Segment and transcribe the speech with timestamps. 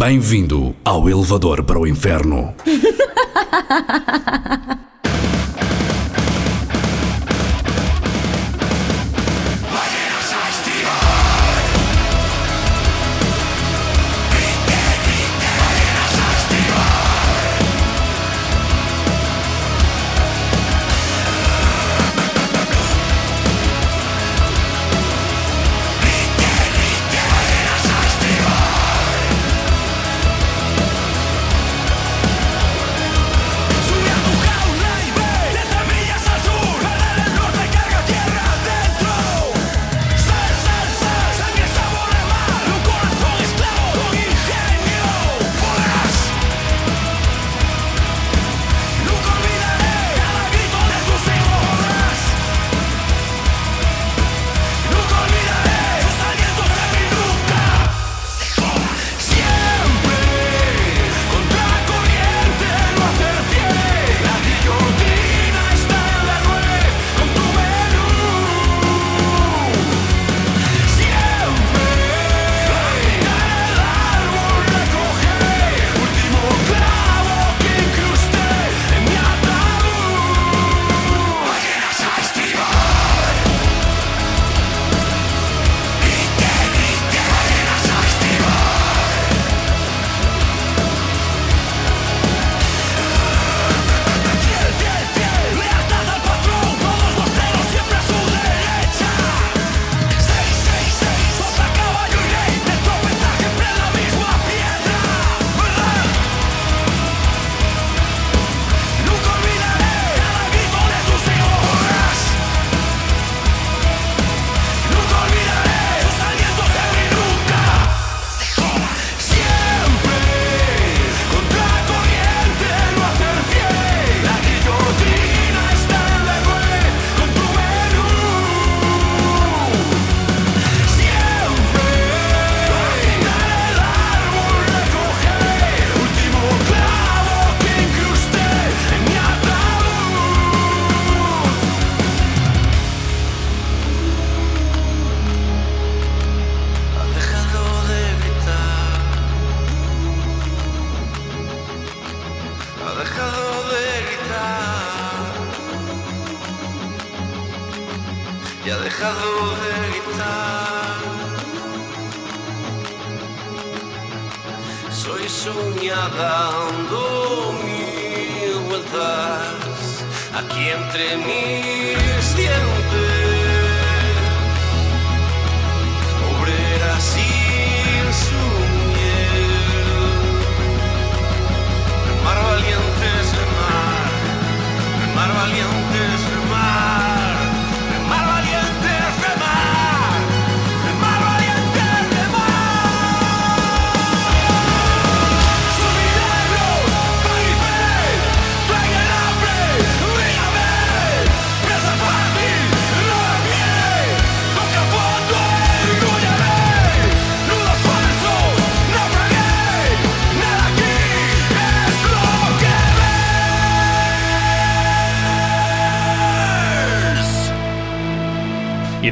[0.00, 2.54] Bem-vindo ao elevador para o inferno.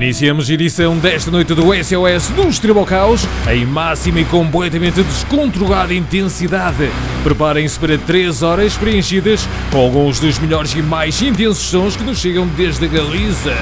[0.09, 6.91] Iniciamos a edição desta noite do SOS dos Tribocaus em máxima e completamente descontrolada intensidade.
[7.23, 12.21] Preparem-se para 3 horas preenchidas com alguns dos melhores e mais intensos sons que nos
[12.21, 13.55] chegam desde a Galiza.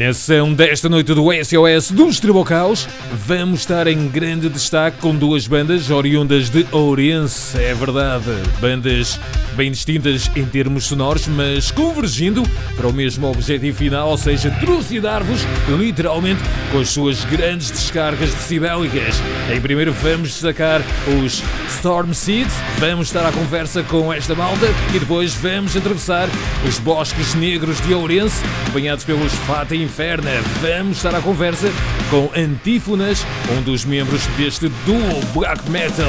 [0.00, 5.46] Na sessão desta noite do SOS dos Tribocaus, vamos estar em grande destaque com duas
[5.46, 8.24] bandas oriundas de Ourense, é verdade.
[8.58, 9.20] Bandas
[9.60, 12.42] bem distintas em termos sonoros, mas convergindo
[12.74, 16.40] para o mesmo objetivo final, ou seja, trucidar-vos literalmente
[16.72, 19.16] com as suas grandes descargas decibélicas.
[19.54, 20.80] Em primeiro vamos destacar
[21.22, 26.30] os Storm Seeds, vamos estar à conversa com esta malta e depois vamos atravessar
[26.66, 30.30] os bosques negros de Ourense, acompanhados pelos Fata Inferna.
[30.62, 31.70] Vamos estar à conversa
[32.08, 36.08] com Antífonas, um dos membros deste duo black metal.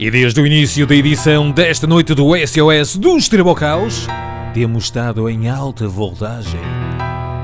[0.00, 4.06] E desde o início da edição desta noite do SOS do Extremo ao Caos,
[4.54, 6.58] temos estado em alta voltagem,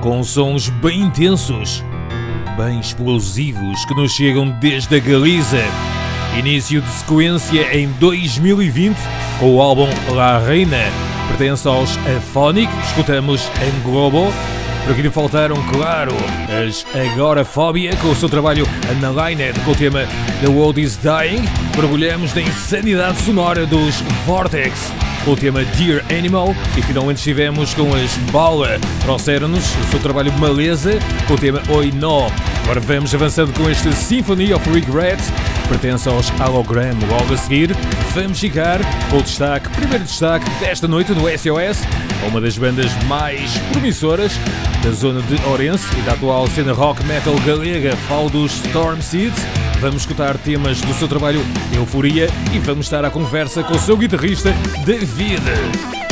[0.00, 1.84] com sons bem intensos,
[2.56, 5.62] bem explosivos que nos chegam desde a Galiza.
[6.38, 8.96] Início de sequência em 2020
[9.38, 10.84] com o álbum La Reina,
[11.28, 14.32] pertence aos Aphonic, escutamos em Globo.
[14.82, 16.12] Por aqui faltaram, claro,
[16.48, 20.06] as Agorafobia com o seu trabalho Unaligned com o tema
[20.40, 21.44] The World is Dying.
[21.76, 23.94] Mergulhamos na insanidade sonora dos
[24.26, 24.92] Vortex
[25.26, 30.98] o tema Dear Animal e finalmente estivemos com as Bala trouxeram-nos o seu trabalho Maleza
[31.26, 32.26] com o tema Oi No.
[32.62, 35.18] Agora vamos avançando com este Symphony of Regret,
[35.68, 36.96] pertence aos Hologram.
[37.08, 37.74] Logo a seguir,
[38.14, 38.78] vamos ficar
[39.10, 41.82] com o destaque, primeiro destaque desta noite no SOS,
[42.28, 44.32] uma das bandas mais promissoras
[44.82, 49.65] da zona de Orense e da atual cena rock metal galega, falo dos Storm Seeds.
[49.80, 51.40] Vamos escutar temas do seu trabalho
[51.72, 54.50] Euforia e vamos estar à conversa com o seu guitarrista
[54.86, 56.05] David.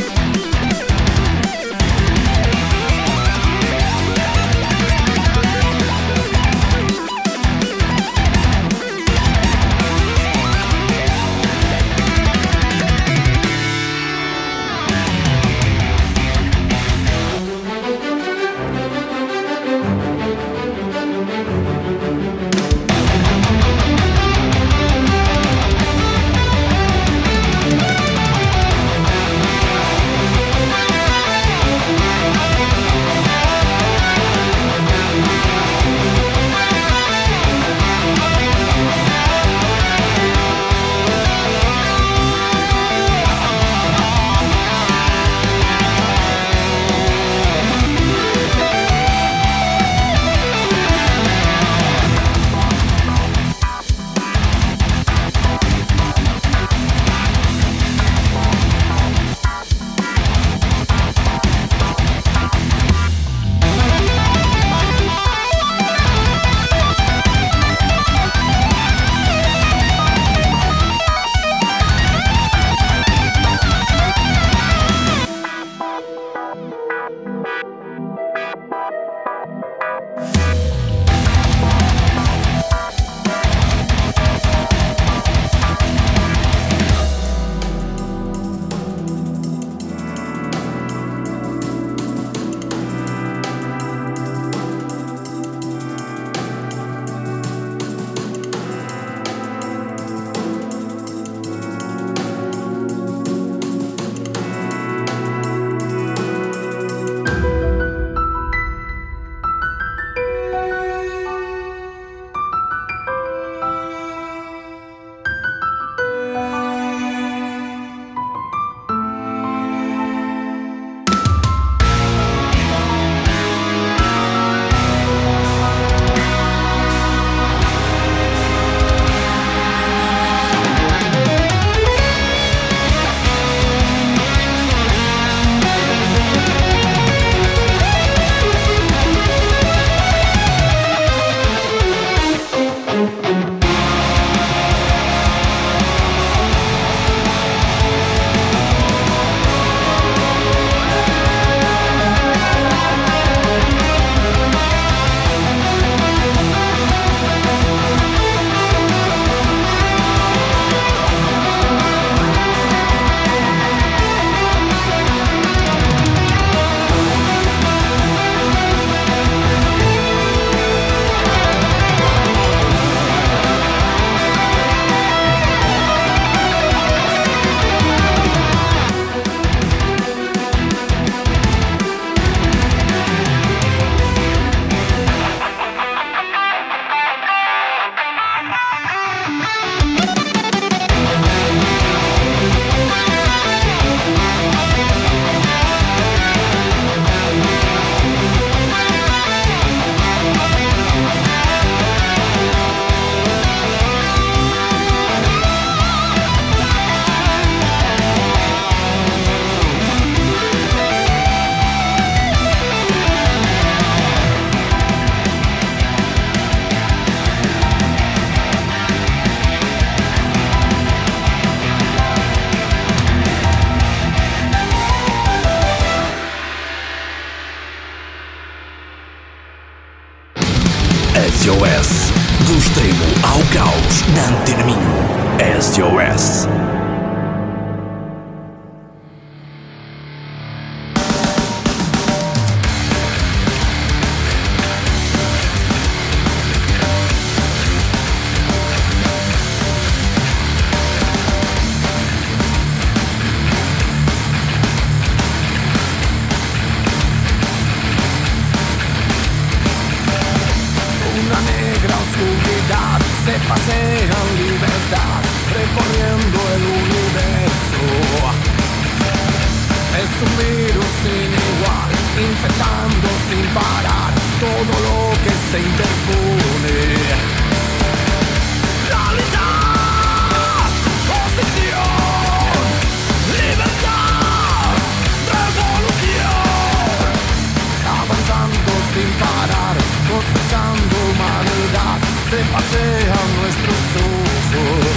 [292.75, 294.97] sean nuestros ojos.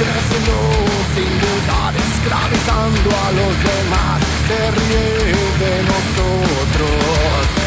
[0.00, 0.56] Creciendo
[1.14, 7.59] sin dudar, esclavizando a los demás, se ríen de nosotros.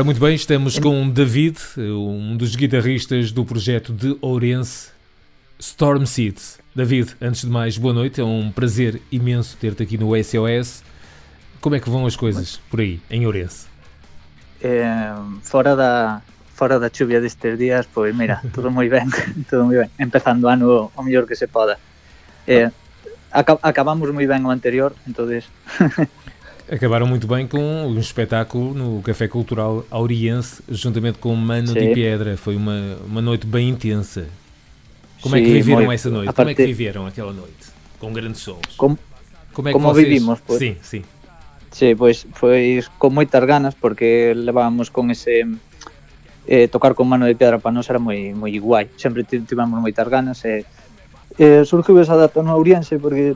[0.00, 4.88] Ora, muito bem, estamos com David, um dos guitarristas do projeto de Ourense.
[5.58, 6.58] Storm Seeds.
[6.74, 8.18] David, antes de mais, boa noite.
[8.18, 10.82] É um prazer imenso ter-te aqui no SOS.
[11.60, 13.66] Como é que vão as coisas por aí, em Ourense?
[14.62, 16.22] Eh, fora da
[16.54, 19.06] fora da chuvia destes días, pois mira, tudo moi ben,
[19.50, 19.90] tudo moi ben.
[19.98, 21.78] Empezando o ano o mellor que se poda.
[22.46, 22.70] Eh,
[23.30, 25.44] aca acabamos moi ben o anterior, entonces
[26.70, 31.74] Acabaram muito bem com um espetáculo no Café Cultural Auriense, juntamente com Mano Sim.
[31.74, 32.36] de Pedra.
[32.36, 34.26] Foi uma, uma noite bem intensa.
[35.20, 36.28] Como é que viveram moi- essa noite?
[36.28, 37.66] a Como é que viveram aquela noite?
[37.98, 38.60] Com grandes sons.
[38.76, 38.96] como
[39.52, 40.06] Como é que como vocês...
[40.08, 40.58] vivimos, pois?
[40.60, 41.02] Sim, sim.
[41.72, 45.42] Sí, pois foi con moitas ganas porque levábamos con ese
[46.46, 48.86] eh, tocar con mano de pedra para nós era moi moi guai.
[48.96, 50.62] Sempre ti- tivemos moitas ganas e
[51.38, 53.34] eh, surgiu esa data no Auriense porque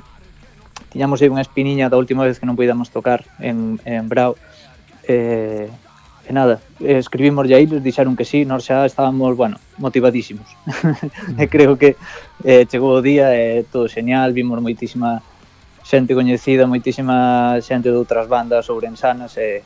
[0.95, 4.39] tiñamos aí unha espiniña da última vez que non podíamos tocar en, en Brao
[5.05, 5.67] e,
[6.25, 10.47] e nada, eh, escribimos a eles, dixeron que sí, nós xa estábamos, bueno, motivadísimos
[11.41, 11.99] e creo que
[12.47, 15.21] eh, chegou o día e todo genial, vimos moitísima
[15.85, 19.61] xente coñecida, moitísima xente de outras bandas ourensanas e,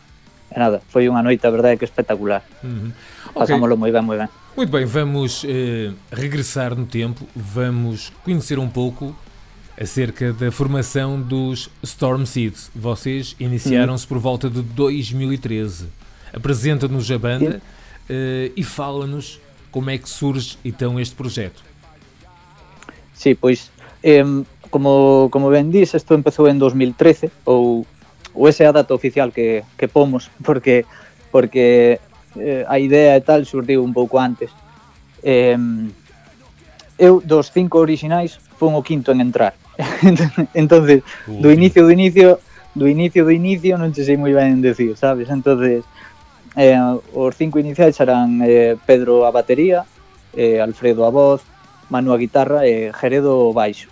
[0.50, 2.42] e nada, foi unha noite, a verdade, que espectacular.
[2.64, 2.90] Uhum.
[3.36, 4.32] Ok, Pasámoslo moi ben, moi ben.
[4.58, 9.14] Muito bem, vamos eh, regressar no tempo, vamos conhecer um pouco
[9.80, 12.70] acerca da formação dos Storm Seeds.
[12.74, 15.86] Vocês iniciaram-se por volta de 2013.
[16.32, 17.62] Apresenta-nos a banda
[18.08, 21.62] eh, e fala-nos como é que surge então este projeto.
[23.14, 23.70] Sí, pois,
[24.02, 24.24] eh,
[24.70, 27.86] como, como ben dis, isto empezou en 2013, ou,
[28.34, 30.84] ou esa é a data oficial que, que pomos, porque
[31.30, 32.00] porque
[32.36, 34.50] eh, a idea e tal surdiu un pouco antes.
[35.22, 35.56] Eh,
[36.98, 39.54] eu, dos cinco orixinais, fun o quinto en entrar.
[40.54, 42.40] entonces, do inicio do inicio,
[42.74, 45.30] do inicio do inicio non che sei moi ben decir, sabes?
[45.30, 45.86] Entonces,
[46.58, 46.74] eh,
[47.14, 49.86] os cinco iniciais serán eh, Pedro a batería,
[50.34, 51.46] eh, Alfredo a voz,
[51.90, 53.88] Manu a guitarra e eh, Geredo baixo.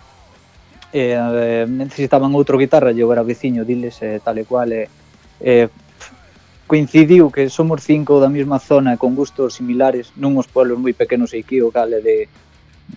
[0.91, 4.91] Eh, eh, necesitaban outro guitarra, eu era veciño, diles eh, tal e cual, eh,
[5.39, 5.71] eh,
[6.67, 11.31] coincidiu que somos cinco da mesma zona con gustos similares nun os pueblos moi pequenos
[11.31, 12.27] e aquí o cale de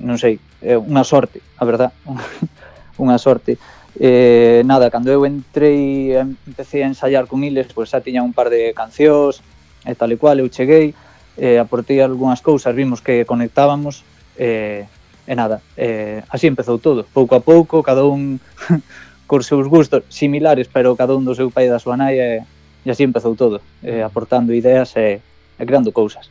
[0.03, 1.95] non sei, é unha sorte, a verdad.
[3.01, 3.57] unha sorte.
[3.97, 8.37] Eh, nada, cando eu entrei e empecé a ensaiar con Iles, pois xa tiña un
[8.37, 9.41] par de cancións
[9.89, 10.93] e tal e cual, eu cheguei,
[11.41, 14.05] eh, aportei algunhas cousas, vimos que conectábamos
[14.37, 14.85] eh,
[15.27, 18.39] e nada, eh, así empezou todo, pouco a pouco, cada un
[19.31, 22.43] cos seus gustos similares, pero cada un do seu pai e da súa nai e,
[22.83, 25.23] e así empezou todo, eh, aportando ideas e,
[25.59, 26.27] e creando cousas.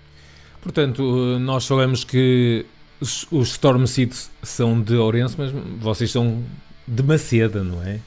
[0.59, 1.01] Portanto,
[1.39, 2.67] nós sabemos que
[3.01, 6.43] os os Storm Seeds são de Ourense, mas vocês são
[6.87, 7.99] de Maceda, não é?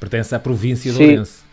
[0.00, 1.04] Pertence à província de Sí.
[1.04, 1.46] Ourense.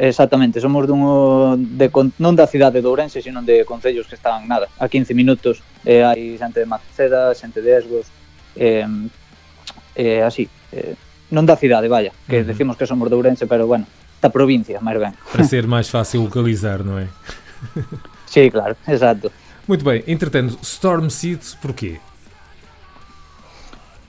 [0.00, 4.68] Exactamente, somos dun de non da cidade de Ourense, sino de concellos que están nada,
[4.80, 8.08] a 15 minutos, eh, hai xente de Maceda, xente de Esgos,
[8.56, 8.88] eh,
[9.96, 10.96] eh, así, eh,
[11.28, 12.48] non da cidade, vaya, que Ujú.
[12.48, 13.84] decimos que somos de Ourense, pero bueno,
[14.24, 15.12] da provincia, máis ben.
[15.32, 17.04] Para ser mais fácil localizar, não é?
[18.24, 19.28] Sí, claro, exacto.
[19.70, 22.00] Muito bem, entretanto, Storm Seeds, porquê?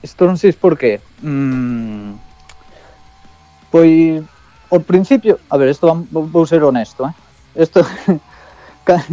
[0.02, 0.98] Storm 6 por qué?
[1.22, 2.18] Mm,
[3.70, 4.24] pois
[4.72, 7.14] ao principio, a ver, isto vou, ser honesto, eh?
[7.54, 7.86] Isto
[8.84, 9.06] ca-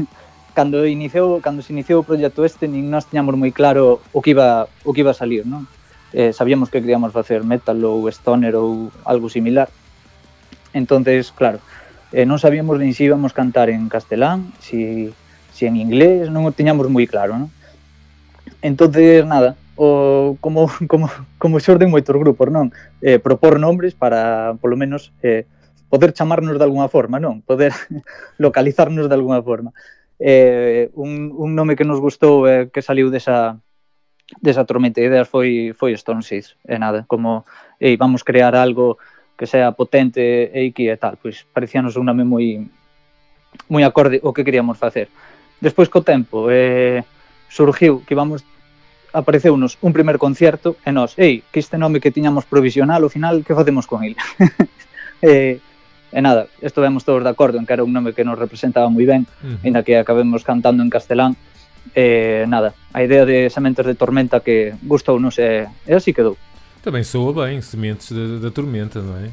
[0.56, 4.34] cando iniciou, cando se iniciou o proxecto este, nin nós tiñamos moi claro o que
[4.34, 5.70] iba o iba a salir, non?
[6.18, 9.70] Eh, sabíamos que queríamos facer metal ou stoner ou algo similar.
[10.74, 11.62] Entonces, claro,
[12.10, 15.14] eh, non sabíamos nin se íbamos cantar en castelán, si,
[15.60, 17.52] si en inglés non o tiñamos moi claro, non?
[18.64, 22.72] Entonces, nada, o como como como xorden moitos grupos, non?
[23.04, 25.44] Eh, propor nombres para polo menos eh,
[25.92, 27.44] poder chamarnos de alguna forma, non?
[27.44, 27.76] Poder
[28.40, 29.76] localizarnos de alguna forma.
[30.16, 33.60] Eh, un, un nome que nos gustou eh, que saliu desa
[34.40, 37.44] desa tormenta de ideas foi foi Stone Six, e eh, nada, como
[37.84, 38.96] ei, vamos crear algo
[39.36, 42.64] que sea potente e que e tal, pois parecíanos un nome moi
[43.72, 45.08] moi acorde o que queríamos facer.
[45.60, 47.04] Despois co tempo eh,
[47.52, 48.44] surgiu que íbamos
[49.12, 53.42] apareceu-nos un primer concierto e nós, ei, que este nome que tiñamos provisional, ao final,
[53.42, 54.18] que facemos con ele?
[55.26, 55.60] eh,
[56.10, 59.06] E nada, estivemos todos de acordo en que era un nome que nos representaba moi
[59.06, 59.58] ben, uh -huh.
[59.62, 61.38] ainda que acabemos cantando en castelán.
[61.94, 66.34] E nada, a idea de Sementes de Tormenta que gustounos e, e así quedou.
[66.82, 69.30] Tamén soa ben Sementes da, da Tormenta, non é?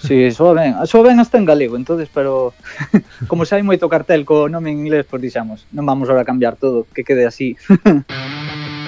[0.00, 0.74] Sí, soa ben.
[0.86, 2.54] Soa ben hasta en galego, entonces, pero
[3.28, 6.24] como xa hai moito cartel co nome en inglés, pois pues, dixamos, non vamos ahora
[6.24, 7.56] a cambiar todo, que quede así.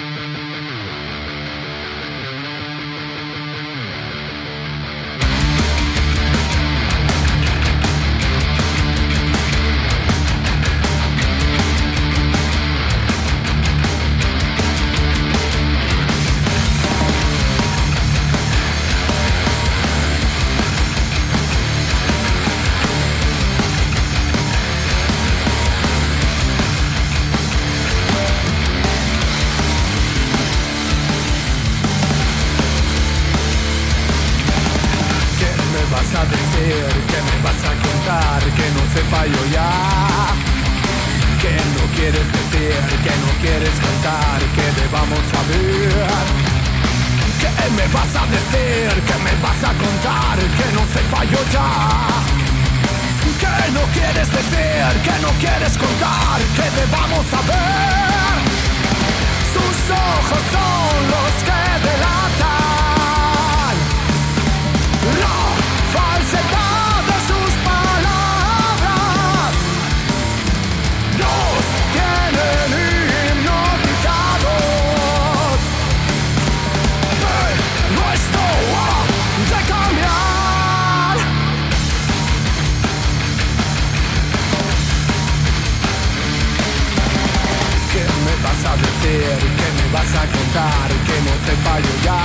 [91.52, 92.20] Que no sepa yo ya.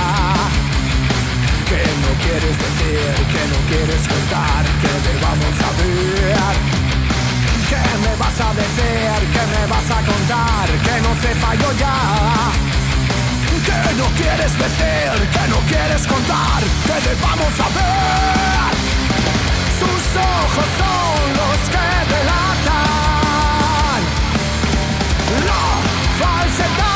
[1.68, 3.12] ¿Qué no quieres decir?
[3.32, 4.64] ¿Qué no quieres contar?
[4.80, 6.56] Que debamos saber.
[7.68, 9.18] ¿Qué me vas a decir?
[9.34, 10.66] ¿Qué me vas a contar?
[10.86, 11.96] Que no sepa yo ya.
[13.66, 15.12] ¿Qué no quieres decir?
[15.34, 16.60] ¿Qué no quieres contar?
[16.86, 18.72] Que debamos saber.
[19.78, 24.00] Sus ojos son los que delatan.
[25.48, 25.64] La
[26.18, 26.87] falsedad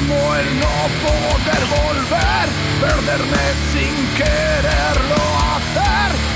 [0.00, 2.48] temo el no poder volver,
[2.80, 3.36] perderme
[3.72, 5.16] sin quererlo
[5.54, 6.29] hacer.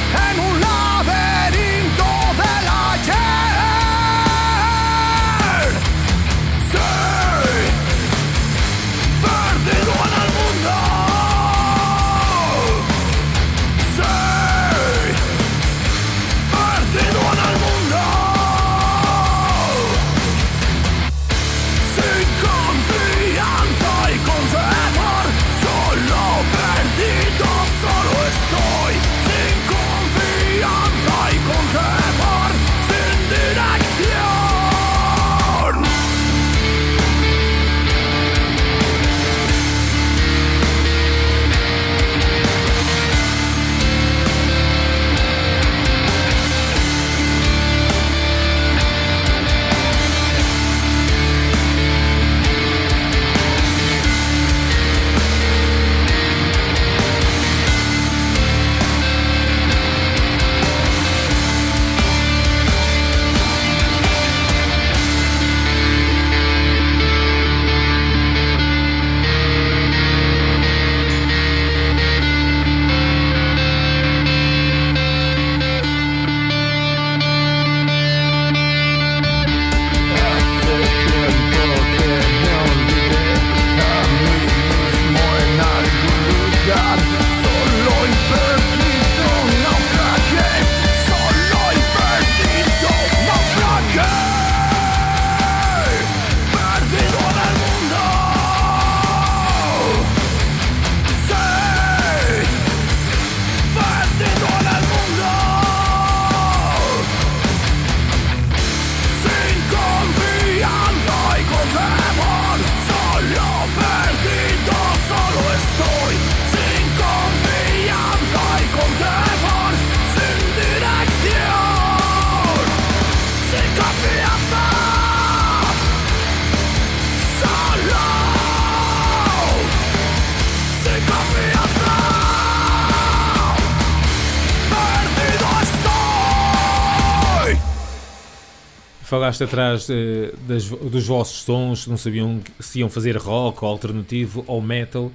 [139.25, 144.45] Falaste atrás uh, das, dos vossos sons, não sabiam se iam fazer rock ou alternativo
[144.47, 145.11] ou metal.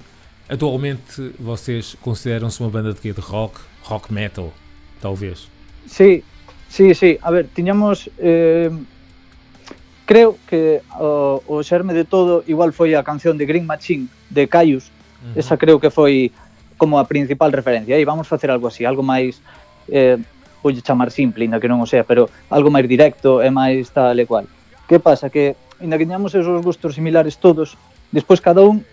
[0.48, 3.12] Atualmente vocês consideram-se uma banda de quê?
[3.12, 3.60] De rock?
[3.84, 4.52] Rock metal,
[5.00, 5.48] talvez?
[5.86, 6.24] Sí,
[6.68, 7.20] sí, sí.
[7.22, 8.08] A ver, tiñamos...
[8.18, 8.72] Eh,
[10.06, 14.48] creo que o, o xerme de todo igual foi a canción de Green Machine de
[14.48, 14.88] Caius.
[14.88, 15.38] Uh -huh.
[15.38, 16.32] Esa creo que foi
[16.76, 17.96] como a principal referencia.
[17.96, 19.40] E vamos facer algo así, algo máis...
[19.88, 20.18] Eh,
[20.62, 24.16] voulle chamar simple, inda que non o sea, pero algo máis directo e máis tal
[24.16, 24.46] e cual.
[24.86, 25.32] Que pasa?
[25.32, 27.76] Que, inda que teñamos esos gustos similares todos,
[28.12, 28.84] despois cada un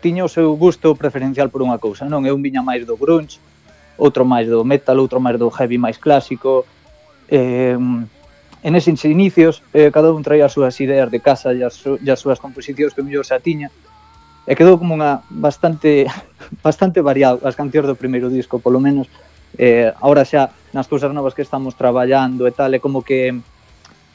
[0.00, 2.24] tiña o seu gusto preferencial por unha cousa, non?
[2.24, 3.38] Eu viña máis do grunge,
[4.00, 6.64] outro máis do metal, outro máis do heavy máis clásico,
[7.28, 7.76] eh,
[8.62, 11.96] en eses inicios eh, cada un traía as súas ideas de casa e as, su,
[11.96, 13.72] e as súas composicións que mellor xa tiña
[14.44, 16.04] e quedou como unha bastante
[16.66, 19.08] bastante variado as cancións do primeiro disco, polo menos
[19.58, 23.34] eh, ahora xa nas cousas novas que estamos traballando e tal, é como que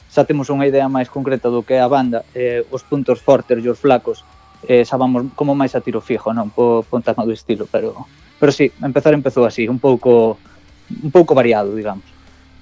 [0.08, 3.60] xa temos unha idea máis concreta do que é a banda, eh, os puntos fortes
[3.60, 4.24] e os flacos,
[4.64, 6.48] eh, xa vamos como máis a tiro fijo, non?
[6.48, 8.08] Po, po do estilo, pero
[8.40, 10.38] pero sí, empezar empezou así, un pouco
[10.88, 12.04] un pouco variado, digamos.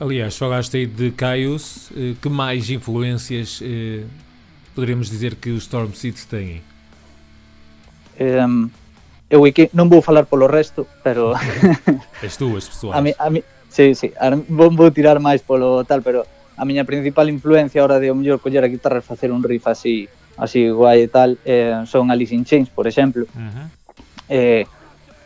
[0.00, 4.02] Aliás, falaste aí de Caius, eh, que máis influências eh,
[4.74, 6.62] poderíamos dizer que os Storm Seeds têm?
[8.18, 8.70] Um,
[9.34, 11.34] eu que non vou falar polo resto, pero...
[12.22, 12.94] Estú, estú.
[12.94, 16.22] a mi, a mi, sí, sí, a, vou, vou tirar máis polo tal, pero
[16.54, 19.66] a miña principal influencia ahora de o mellor coller a guitarra e facer un riff
[19.66, 20.06] así
[20.38, 23.26] así guai e tal eh, son Alice in Chains, por exemplo.
[23.34, 23.66] Uh -huh.
[24.30, 24.64] eh,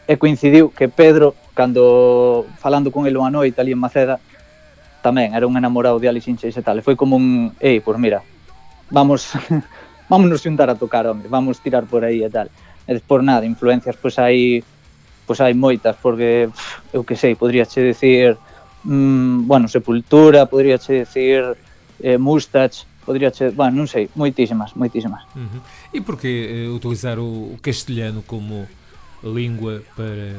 [0.09, 4.17] e coincidiu que Pedro, cando falando con ele unha noite ali en Maceda,
[5.05, 6.81] tamén era un enamorado de Alice in Chains e tal.
[6.81, 8.25] E foi como un, ei, pois mira,
[8.89, 9.37] vamos,
[10.09, 12.49] vámonos xuntar a tocar, home, vamos tirar por aí e tal.
[12.89, 14.65] E despois nada, influencias pois hai
[15.29, 16.49] pois hai moitas, porque
[16.89, 18.41] eu que sei, podríache decir
[18.89, 21.53] mm, bueno, Sepultura, podríache decir
[22.01, 25.25] eh, Mustache, podría ser, bueno, non sei, moitísimas, moitísimas.
[25.37, 25.61] Uh -huh.
[25.93, 28.65] E por que eh, utilizar o, o castelhano como
[29.21, 30.37] língua para,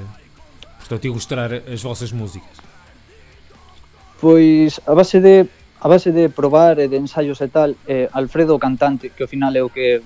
[0.81, 2.57] portanto, ilustrar as vossas músicas?
[4.17, 5.45] Pois a base de
[5.79, 9.31] a base de probar e de ensaios e tal, eh, Alfredo o cantante, que ao
[9.31, 10.03] final é o que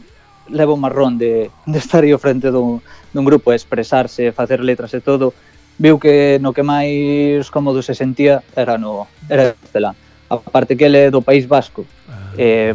[0.50, 2.84] leva o marrón de, de estar aí ao frente dun,
[3.14, 5.32] dun grupo, expresarse, facer letras e todo,
[5.80, 9.96] viu que no que máis cómodo se sentía era no era castelán.
[10.30, 11.86] A parte que ele é do País Vasco.
[12.10, 12.74] Ah, eh,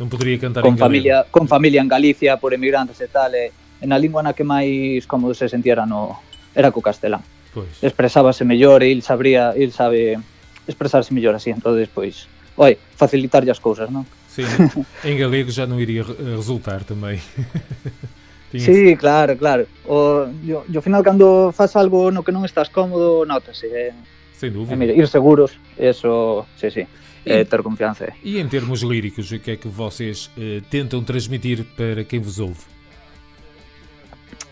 [0.00, 1.32] non podería cantar con en familia, galego.
[1.32, 5.06] Con familia en Galicia, por emigrantes e tal, e, eh, na lingua na que máis
[5.06, 6.18] cómodo se sentía era, no,
[6.54, 7.22] era co castelán.
[7.54, 7.78] Pois.
[7.78, 10.18] Expresábase mellor e il sabría, il sabe
[10.66, 12.26] expresarse mellor así, entonces pois
[12.56, 14.04] oi, facilitarlle as cousas, non?
[14.28, 14.46] Sim,
[15.04, 17.20] em galego já não iria re- resultar também.
[18.54, 19.66] Sí, claro, claro.
[19.84, 23.66] O, yo, yo, ao final, cando faz algo no que non estás cómodo, notase.
[23.66, 23.90] Eh,
[24.30, 24.78] Sem eh, dúvida.
[24.78, 26.86] mira, ir seguros, eso, sí, sí.
[27.26, 28.06] Eh, ter confianza.
[28.06, 28.14] eh.
[28.22, 32.38] E em termos líricos, o que é que vocês eh, tentam transmitir para quem vos
[32.38, 32.62] ouve?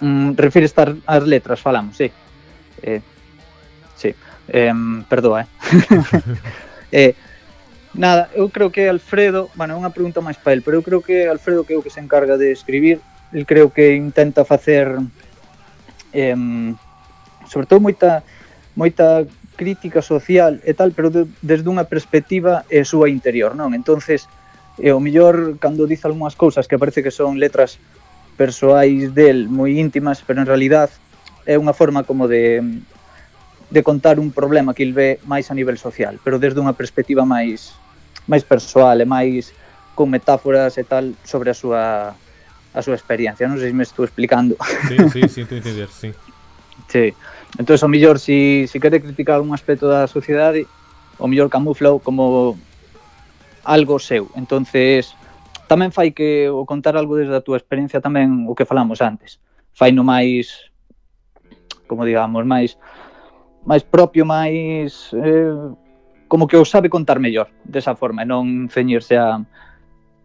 [0.03, 2.11] Mm, refires estar as letras, falamos, sí.
[2.83, 2.99] Eh,
[3.95, 4.11] sí.
[4.51, 4.75] Eh,
[5.09, 5.47] perdoa,
[6.91, 7.15] eh.
[7.95, 11.05] Nada, eu creo que Alfredo, bueno, é unha pregunta máis para el, pero eu creo
[11.05, 13.05] que Alfredo que é o que se encarga de escribir,
[13.37, 14.97] el creo que intenta facer
[16.17, 16.37] eh,
[17.45, 18.25] sobre todo moita
[18.73, 19.29] moita
[19.61, 23.77] crítica social e tal, pero de, desde unha perspectiva eh, súa interior, non?
[23.77, 24.25] Entonces,
[24.81, 27.77] é eh, o mellor cando diz algunhas cousas que parece que son letras
[28.41, 30.89] persoais del moi íntimas, pero en realidad
[31.45, 32.65] é unha forma como de
[33.73, 37.29] de contar un problema que il ve máis a nivel social, pero desde unha perspectiva
[37.29, 37.77] máis
[38.27, 39.55] máis persoal e máis
[39.95, 42.15] con metáforas e tal sobre a súa
[42.73, 44.57] a súa experiencia, non sei se me estou explicando.
[44.89, 46.11] Sí, sí, sinto entender, sí.
[46.89, 47.13] Sí.
[47.59, 50.67] Entón, o mellor, se si, si quere criticar un aspecto da sociedade,
[51.19, 52.57] o mellor camuflao como
[53.65, 54.33] algo seu.
[54.35, 55.15] entonces
[55.71, 59.41] tamén fai que o contar algo desde a túa experiencia tamén o que falamos antes.
[59.73, 60.69] Fai no máis,
[61.89, 62.77] como digamos, máis
[63.65, 65.55] máis propio, máis eh,
[66.33, 69.45] como que o sabe contar mellor desa forma e non ceñirse a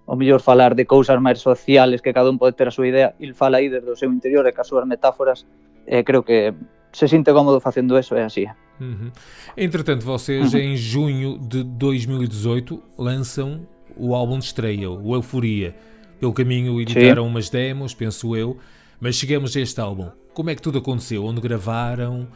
[0.08, 3.12] o mellor falar de cousas máis sociales que cada un pode ter a súa idea,
[3.20, 5.44] il fala aí desde o seu interior e cas súas metáforas
[5.84, 6.56] e creo que
[6.96, 8.48] se sinte cómodo facendo eso, é así.
[8.80, 9.12] Uhum.
[9.60, 13.68] Entretanto, vocês em junho de 2018 lançam
[14.00, 15.76] o álbum de estreia, o Euforia.
[16.24, 18.56] Pelo caminho editaram umas demos, penso eu,
[18.96, 20.08] mas chegamos a este álbum.
[20.34, 21.26] Como é que tudo aconteceu?
[21.26, 22.32] Onde gravaram?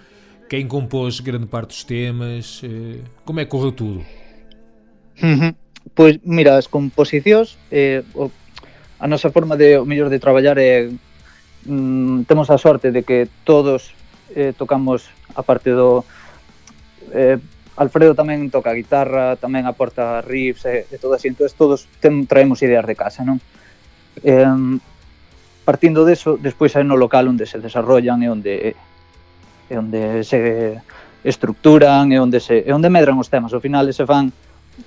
[0.52, 4.04] quem compôs grande parte dos temas, eh, como é que correu tudo?
[5.96, 8.28] Pois, mira, as composicións, eh, o,
[9.00, 10.92] a nosa forma de, o mellor de traballar é,
[11.64, 13.96] mm, temos a sorte de que todos
[14.36, 16.04] eh, tocamos a parte do...
[17.16, 17.40] Eh,
[17.80, 22.28] Alfredo tamén toca guitarra, tamén aporta riffs eh, e, e todo así, entón todos ten,
[22.28, 23.40] traemos ideas de casa, non?
[24.20, 24.44] Eh,
[25.64, 28.76] partindo deso, despois hai no local onde se desarrollan e onde
[29.72, 30.76] é onde se
[31.24, 33.56] estructuran, é onde se é onde medran os temas.
[33.56, 34.36] Ao final se fan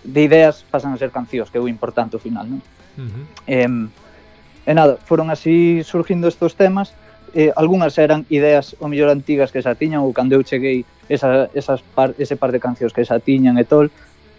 [0.05, 2.61] de ideas pasan a ser cancións, que é o importante ao final, non?
[3.01, 3.25] Uh -huh.
[3.49, 6.93] eh, e nada, foron así surgindo estos temas,
[7.35, 11.51] eh, algunhas eran ideas o mellor antigas que xa tiñan ou cando eu cheguei esa,
[11.53, 13.91] esas par, ese par de cancións que xa tiñan e tol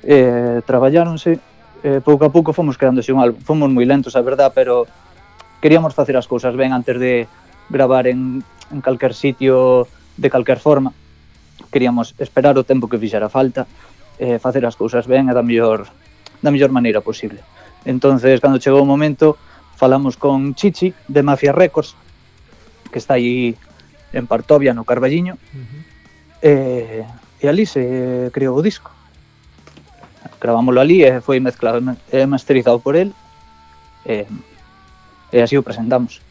[0.07, 1.37] eh, traballáronse
[1.83, 4.87] eh, pouco a pouco fomos creándose un álbum fomos moi lentos a verdad pero
[5.59, 7.27] queríamos facer as cousas ben antes de
[7.67, 8.39] gravar en,
[8.71, 9.85] en calquer sitio
[10.17, 10.93] de calquer forma,
[11.71, 13.67] queríamos esperar o tempo que fixera falta,
[14.19, 15.87] eh, facer as cousas ben e da mellor,
[16.41, 17.39] da mellor maneira posible.
[17.85, 19.37] Entonces, cando chegou o momento,
[19.75, 21.95] falamos con Chichi de Mafia Records,
[22.91, 23.55] que está aí
[24.13, 25.81] en Partovia, no Carballiño, Uhum.
[26.41, 27.03] e,
[27.41, 28.91] e ali se creou o disco.
[30.39, 33.11] Gravámoslo ali e foi mezclado e masterizado por el,
[34.05, 34.25] e,
[35.33, 36.21] e así o presentamos.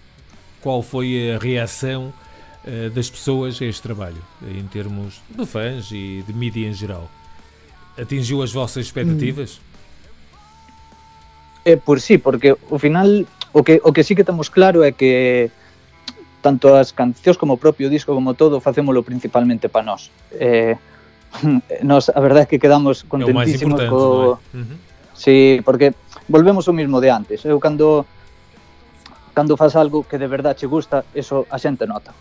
[0.63, 2.13] Qual foi a reação
[2.67, 7.11] eh, das pessoas a este trabalho, em termos de fãs e de mídia em geral?
[7.99, 9.61] Atingiu as vossas expectativas?
[11.65, 14.93] Eh, por sí, porque ao final o que, o que sí que temos claro é
[14.93, 15.51] que
[16.43, 20.11] tanto as cancións como o propio disco como todo facémolo principalmente para nós.
[20.33, 20.77] Eh,
[21.89, 24.57] nos, a verdade é que quedamos é contentísimos importante, co, é?
[24.59, 24.77] Uhum.
[25.15, 25.95] Sí, porque
[26.29, 27.45] volvemos ao mismo de antes.
[27.45, 28.05] Eu cando
[29.35, 32.13] cando faz algo que de verdade che gusta, eso a xente nota.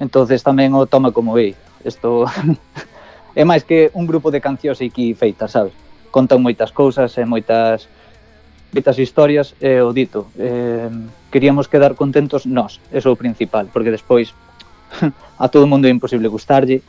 [0.00, 1.56] entonces tamén o toma como ei.
[1.84, 2.26] Isto
[3.40, 5.72] é máis que un grupo de cancións aquí feitas, sabes?
[6.10, 7.88] Contan moitas cousas e moitas
[8.72, 10.28] moitas historias e o dito.
[10.36, 10.90] Eh,
[11.32, 14.34] queríamos quedar contentos nós, eso é o principal, porque despois
[15.38, 16.82] a todo mundo é imposible gustarlle.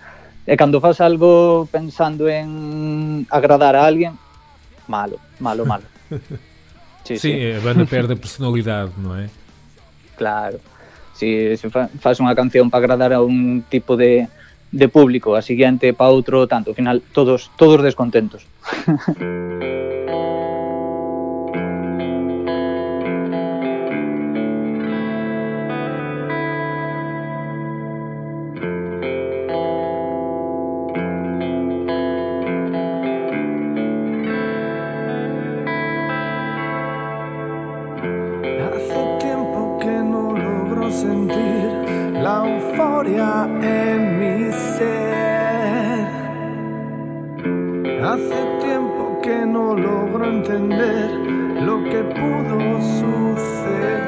[0.47, 4.15] E cando faz algo pensando en agradar a alguén,
[4.87, 5.87] malo, malo, malo.
[7.07, 7.63] Sí, sí, sí.
[7.63, 9.31] van a personalidade, non é?
[10.19, 10.59] Claro.
[11.17, 14.29] Si se fa, faz unha canción para agradar a un tipo de,
[14.69, 18.45] de público, a siguiente para outro tanto, ao final todos todos descontentos.
[49.27, 51.11] que no logro entender
[51.61, 54.06] lo que pudo suceder.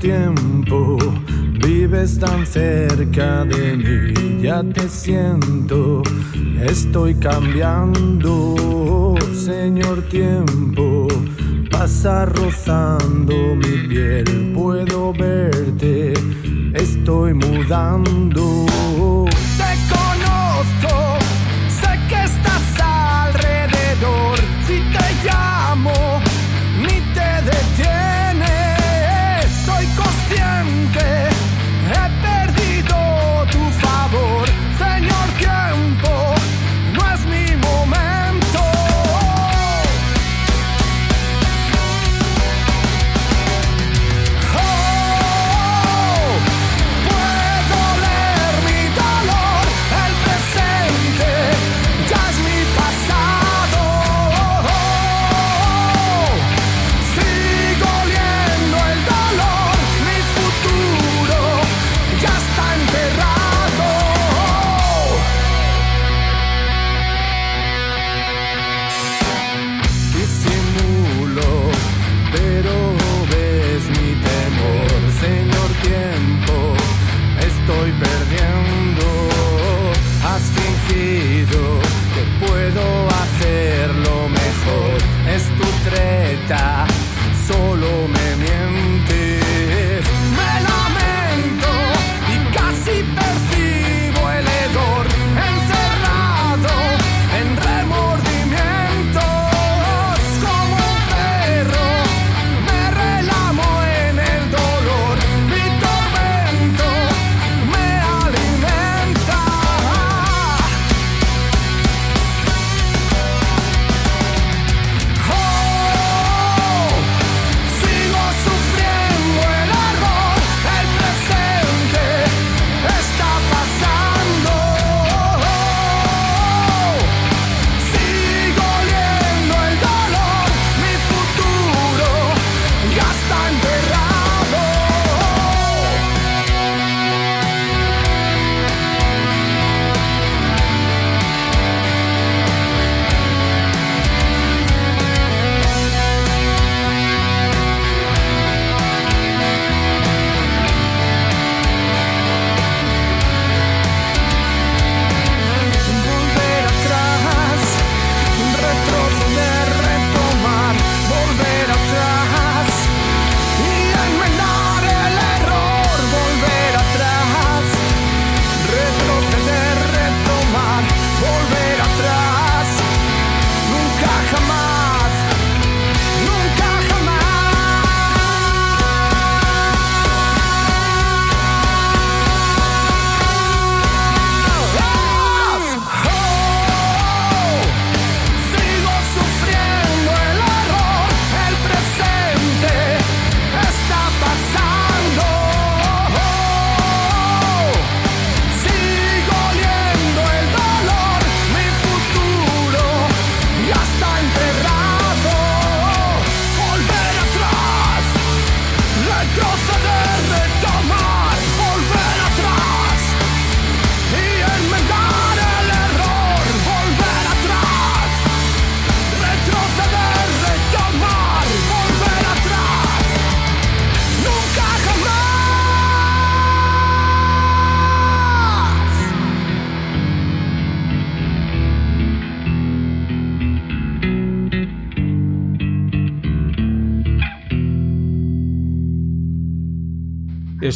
[0.00, 0.96] Tiempo,
[1.62, 6.02] vives tan cerca de mí, ya te siento,
[6.60, 9.14] estoy cambiando.
[9.32, 11.08] Señor tiempo,
[11.70, 16.14] pasa rozando mi piel, puedo verte,
[16.74, 18.45] estoy mudando.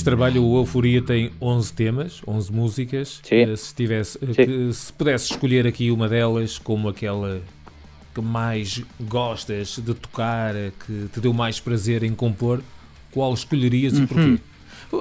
[0.00, 3.20] Este trabalho, o Euforia, tem 11 temas, 11 músicas.
[3.22, 3.42] Sim.
[3.42, 4.72] Eh, Se, tivesse, eh, Sim.
[4.72, 7.42] se pudesse escolher aqui uma delas como aquela
[8.14, 12.62] que mais gostas de tocar, eh, que te deu mais prazer em compor,
[13.12, 14.38] qual escolherias e porquê?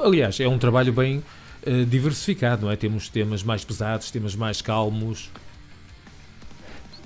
[0.03, 1.23] Aliás, é um trabalho bem
[1.65, 2.75] eh, diversificado, não é?
[2.75, 5.29] Temos temas mais pesados, temas mais calmos.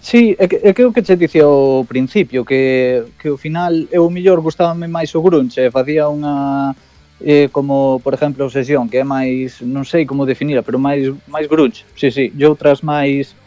[0.02, 3.72] Sí, é que, é que o que che dicía ao principio que, que ao final
[3.92, 6.76] eu mellor gustábame máis o grunge facía unha
[7.24, 11.48] eh, como, por exemplo, Obsesión, que é máis, non sei como definira, pero máis máis
[11.48, 13.40] grunge, sí, sí, e outras máis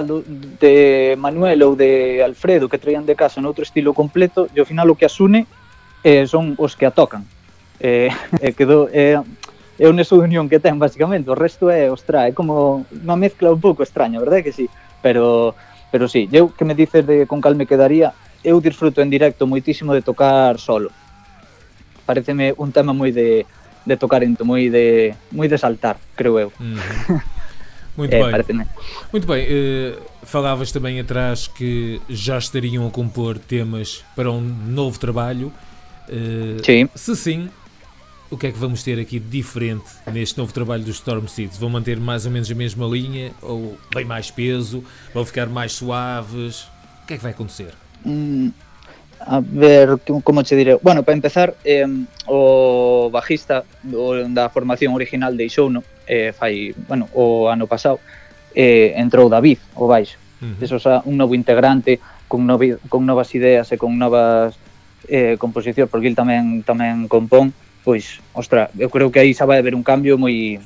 [0.00, 4.88] de Manuel ou de Alfredo que traían de casa noutro estilo completo e ao final
[4.88, 5.44] o que as une
[6.00, 7.28] eh, son os que a tocan.
[7.76, 8.08] Eh,
[8.40, 9.20] eh, quedou, eh,
[9.76, 13.60] é unha unión que ten basicamente, o resto é, ostra, é como unha mezcla un
[13.60, 14.72] pouco extraña, verdad que sí?
[15.04, 15.52] Pero,
[15.92, 19.46] pero sí, eu que me dices de con cal me quedaría eu disfruto en directo
[19.46, 20.90] moitísimo de tocar solo.
[22.06, 23.44] Pareceme un tema moi de,
[23.86, 26.52] de tocar ento, moi de, moi de saltar, creo eu.
[26.60, 27.20] Uhum.
[27.96, 28.66] Muito É, bem.
[29.12, 34.98] Muito bem, eh, falavas também atrás que já estariam a compor temas para um novo
[34.98, 35.52] trabalho.
[36.08, 36.88] Eh, Sí.
[36.94, 37.50] Se sim,
[38.30, 41.58] o que é que vamos ter aqui de diferente neste novo trabalho dos Storm Seeds?
[41.58, 43.30] Vão manter mais ou menos a mesma linha?
[43.42, 44.82] Ou bem mais peso?
[45.12, 46.62] Vão ficar mais suaves?
[47.02, 47.74] O que é que vai acontecer?
[48.06, 48.52] Mm,
[49.26, 50.78] A ver, como che diré?
[50.82, 51.86] Bueno, para empezar, eh,
[52.26, 53.64] o bajista
[53.94, 58.00] o, da formación original de Ixouno, eh, fai, bueno, o ano pasado,
[58.54, 60.18] eh, entrou David, o baixo.
[60.40, 60.64] Uh -huh.
[60.64, 64.58] Eso, xa, un novo integrante con, novi, con novas ideas e con novas
[65.08, 67.54] eh, composicións, porque ele tamén tamén compón,
[67.86, 70.58] pois, ostra, eu creo que aí xa vai haber un cambio moi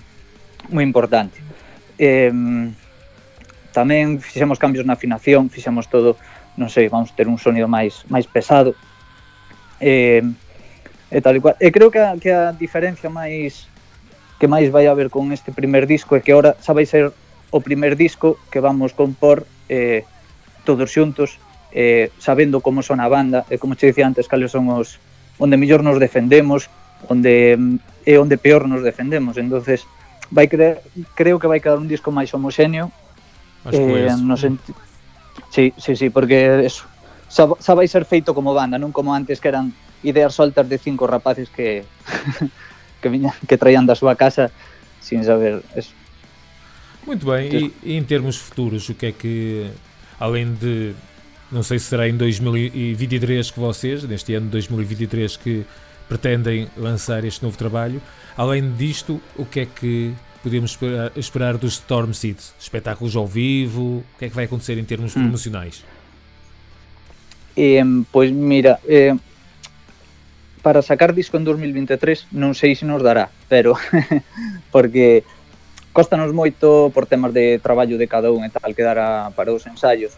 [0.73, 1.41] moi importante.
[1.99, 2.33] Eh,
[3.77, 6.17] tamén fixemos cambios na afinación, fixemos todo
[6.57, 8.75] non sei, vamos ter un sonido máis máis pesado.
[9.81, 10.25] Eh,
[11.11, 11.57] e tal e cual.
[11.61, 13.69] E creo que a, que a diferencia máis
[14.39, 17.13] que máis vai haber con este primer disco é que ahora xa vai ser
[17.51, 20.05] o primer disco que vamos compor eh,
[20.65, 21.39] todos xuntos
[21.73, 25.01] eh, sabendo como son a banda e como che dicía antes cales son os
[25.41, 26.69] onde mellor nos defendemos
[27.09, 27.57] onde
[28.05, 29.89] e onde peor nos defendemos entonces
[30.29, 30.83] vai creer,
[31.15, 32.93] creo que vai quedar un disco máis homoxéneo
[33.73, 34.75] eh, no, senti
[35.51, 36.85] Sí, sí, sí, porque eso
[37.29, 39.75] xa, xa vai ser feito como banda, non como antes que eran
[40.07, 41.85] ideas soltas de cinco rapaces que
[43.03, 44.51] que viñan, que traían da súa casa
[45.03, 45.93] sin saber eso.
[47.07, 49.71] Muito bem, e, e em termos futuros, o que é que,
[50.19, 50.95] além de,
[51.53, 55.65] não sei se será em 2023 que vocês, neste ano de 2023, que
[56.09, 58.03] pretendem lançar este novo trabalho,
[58.37, 60.15] além disto, o que é que
[60.47, 60.79] podemos
[61.17, 62.55] esperar, dos Storm Seeds?
[62.55, 64.07] Espetáculos ao vivo?
[64.07, 65.27] O que é que vai acontecer em termos Hum.
[65.27, 65.83] promocionais?
[67.57, 67.83] E,
[68.15, 69.17] pois mira, eh,
[70.63, 73.75] para sacar disco en 2023 non sei se nos dará, pero
[74.71, 75.27] porque
[75.91, 79.67] costanos moito por temas de traballo de cada un e tal quedar a, para os
[79.67, 80.15] ensaios.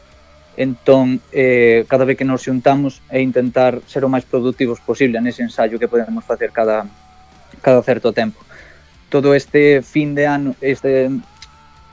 [0.58, 5.40] Entón, eh, cada vez que nos xuntamos é intentar ser o máis productivos posible nese
[5.40, 6.84] ensaio que podemos facer cada,
[7.64, 8.42] cada certo tempo.
[9.08, 11.10] todo este fin de ano, este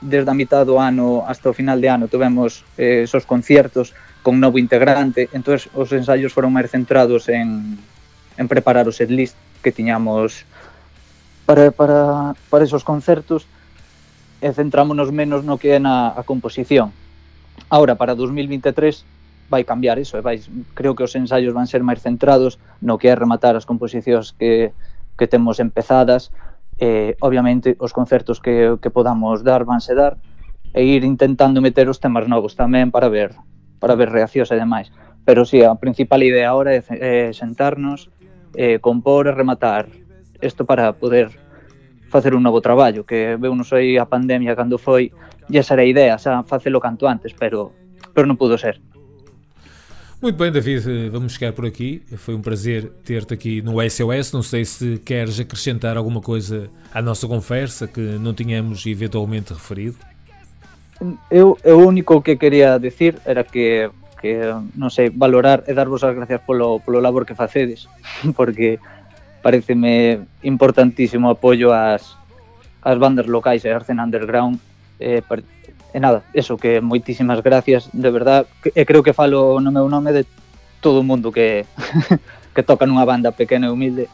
[0.00, 4.40] desde a mitad do ano hasta o final de ano tivemos eh, esos conciertos con
[4.40, 7.78] novo integrante, entonces os ensaios foron máis centrados en,
[8.36, 10.44] en preparar o setlist que tiñamos
[11.46, 13.46] para, para, para esos concertos
[14.42, 16.92] e centrámonos menos no que é na a composición.
[17.72, 20.42] Ahora, para 2023, vai cambiar iso, e vai,
[20.74, 24.74] creo que os ensaios van ser máis centrados no que é rematar as composicións que,
[25.16, 26.34] que temos empezadas,
[26.78, 30.20] eh, obviamente os concertos que, que podamos dar vanse dar
[30.76, 33.32] e ir intentando meter os temas novos tamén para ver
[33.80, 34.88] para ver reaccións e demais.
[35.24, 38.08] Pero si sí, a principal idea ahora é, é sentarnos
[38.56, 39.88] eh, compor e rematar.
[40.40, 41.32] Isto para poder
[42.08, 45.10] facer un novo traballo que veu non sei a pandemia cando foi
[45.50, 47.74] e esa era a idea, xa facelo canto antes pero
[48.14, 48.80] pero non pudo ser.
[50.26, 52.02] Muito bem, David, eh, vamos ficar por aqui.
[52.16, 54.32] Foi um prazer ter-te aqui no SOS.
[54.32, 59.94] Não sei se queres acrescentar alguma coisa à nossa conversa que não tínhamos eventualmente referido.
[61.30, 63.88] Eu, o único que quería decir era que
[64.20, 64.40] que
[64.90, 67.86] sei, valorar e darvos as gracias polo, polo labor que facedes,
[68.34, 68.80] porque
[69.44, 70.26] pareceme
[71.22, 72.16] o apoio ás,
[72.82, 74.58] ás bandas locais e escena underground
[74.98, 75.44] e, par-
[75.96, 80.12] e nada, eso, que moitísimas gracias, de verdad, e creo que falo no meu nome
[80.12, 80.26] de
[80.82, 81.64] todo o mundo que,
[82.54, 84.06] que toca nunha banda pequena e humilde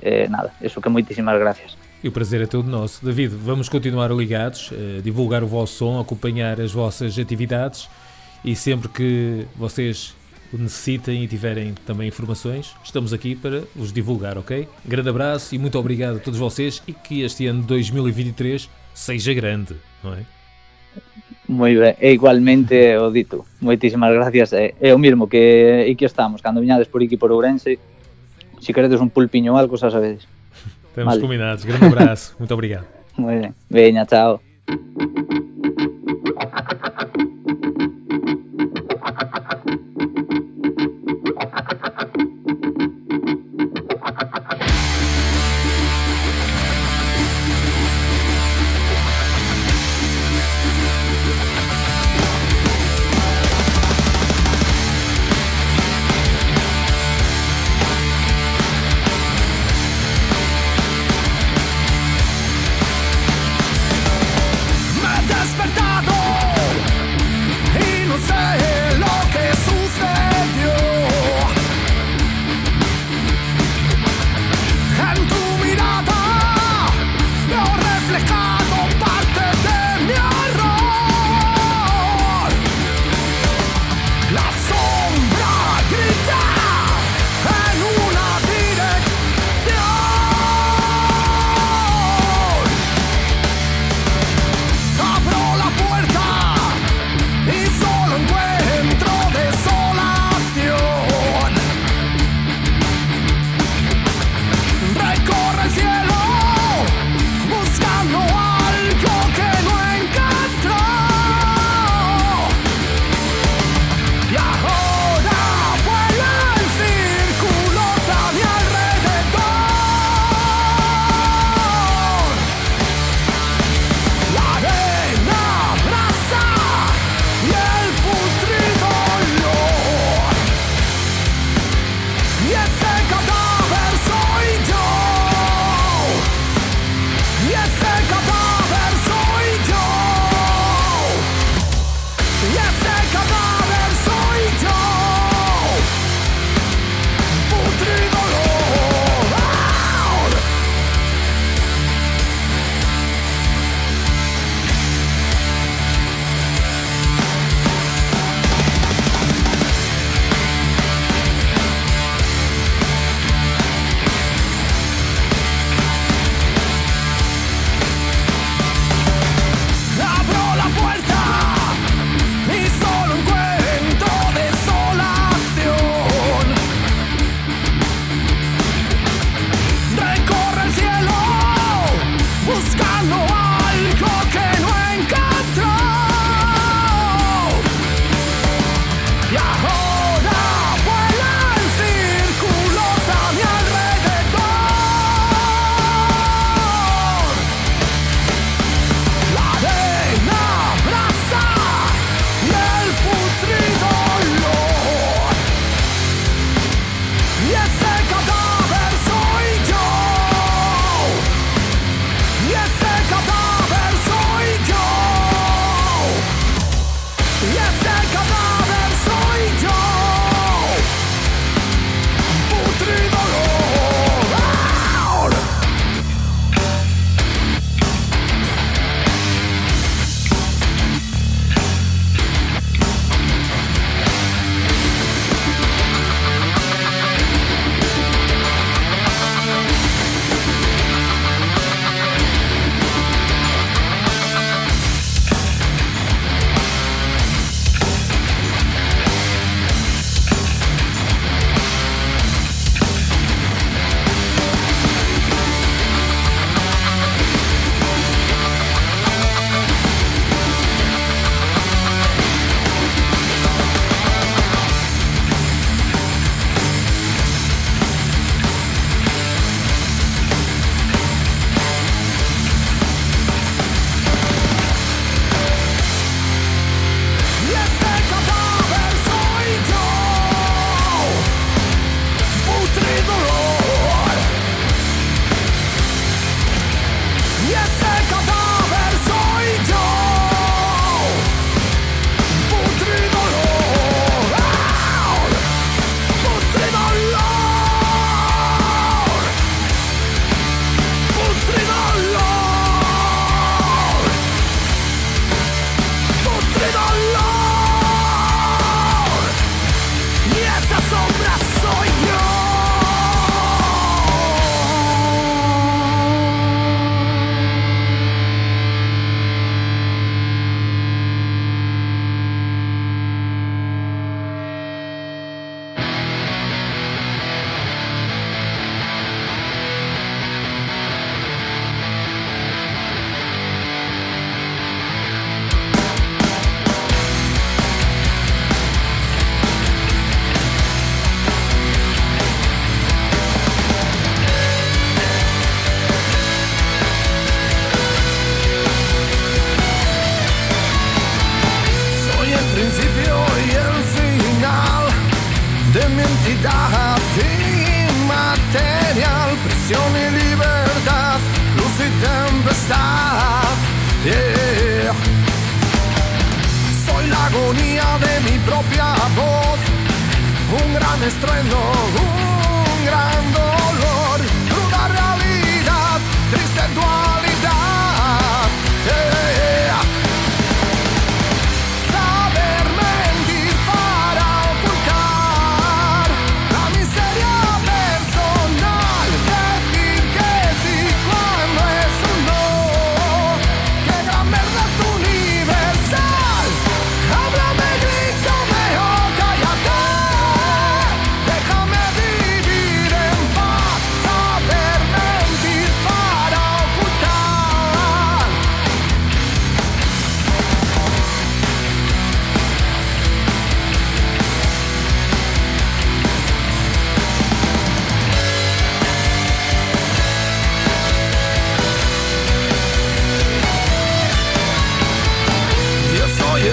[0.00, 1.76] e nada, eso que moitísimas gracias.
[2.00, 3.04] E o prazer é todo nosso.
[3.04, 7.88] David, vamos continuar ligados, eh, divulgar o vosso som, acompanhar as vossas atividades
[8.44, 10.14] e sempre que vocês
[10.52, 14.68] necessitem e tiverem também informações, estamos aqui para vos divulgar, ok?
[14.84, 19.34] Grande abraço e muito obrigado a todos vocês e que este ano de 2023 seja
[19.34, 20.24] grande, não é?
[21.46, 23.44] Moi ben, e igualmente o dito.
[23.60, 24.52] Moitísimas gracias.
[24.56, 27.78] É, é o mismo que aquí estamos, cando viñades por aquí por Ourense,
[28.60, 30.24] se queredes un pulpiño ou algo, xa sabedes.
[30.88, 31.20] Estamos Vale.
[31.20, 31.64] combinados.
[31.64, 32.34] Grande abraço.
[32.40, 32.86] Muito obrigado.
[33.18, 33.52] Moi ben.
[33.68, 34.40] Veña, chao.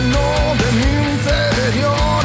[0.01, 2.23] lleno de mi interior.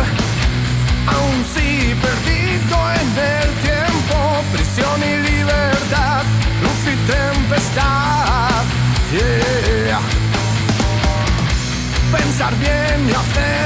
[1.06, 4.16] Aún si perdido en el tiempo,
[4.52, 6.24] prisión y libertad,
[6.62, 8.64] luz y tempestad.
[9.12, 10.00] Yeah.
[12.12, 13.65] Pensar bien y hacer.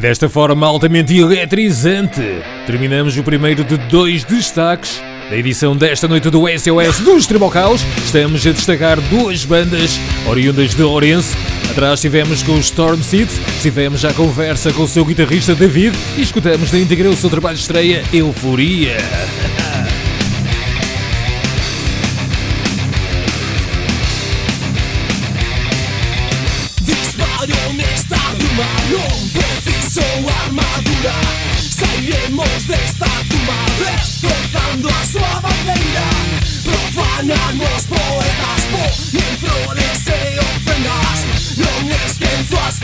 [0.00, 2.22] E desta forma altamente eletrizante,
[2.64, 4.98] terminamos o primeiro de dois destaques
[5.28, 7.82] da edição desta noite do SOS dos Tribocaus.
[8.02, 11.36] Estamos a destacar duas bandas oriundas de Orense.
[11.70, 16.22] Atrás estivemos com os Storm Seeds, tivemos já conversa com o seu guitarrista David e
[16.22, 18.96] escutamos da íntegra o seu trabalho de estreia Euforia.
[32.70, 36.10] triste está tu madre destrozando a su bandera.
[36.64, 42.78] Profanan los poetas poniendo flores e ofrendas Non esquenzo as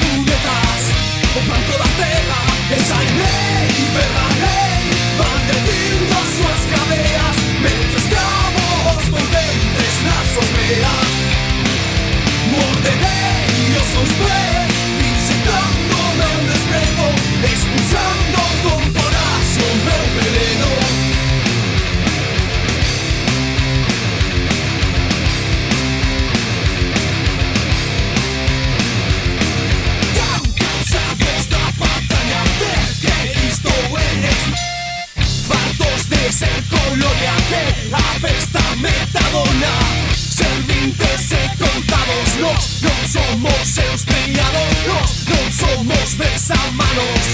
[36.37, 39.73] secco loreate, apesta metadona.
[40.15, 47.25] Servintes e contados, nós non somos seus criados, nós non somos besamanos,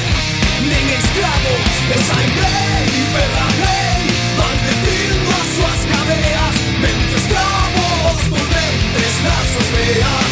[0.62, 1.70] ni esclavos.
[1.98, 4.06] Esa rei, perra rei,
[4.38, 10.31] maldecindo as súas cadeas, mentre esclavos por dentes nas suas veas.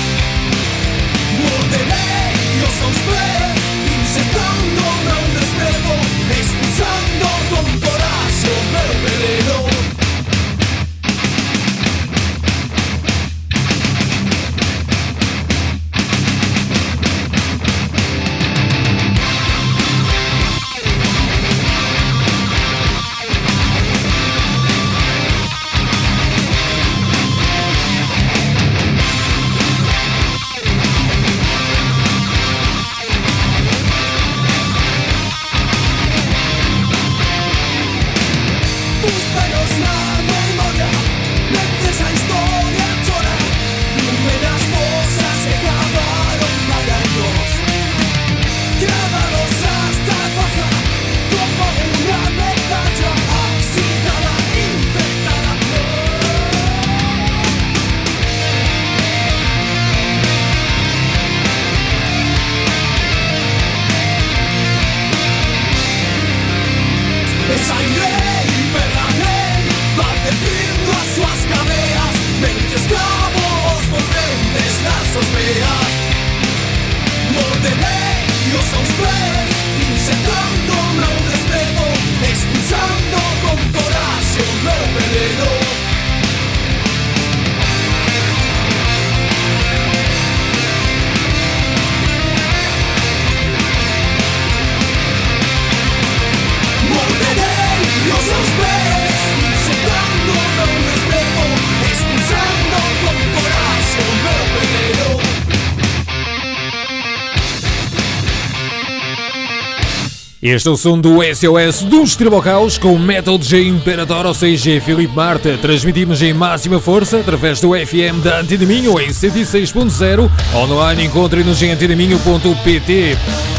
[110.43, 115.15] Este é o som do SOS dos Tribocaus com Metal J Imperator, ou seja, Filipe
[115.15, 115.59] Marta.
[115.59, 120.99] Transmitimos em máxima força através do FM da Antena Minho em 106.0 ou no ar
[120.99, 123.19] encontre-nos em antenaminho.pt.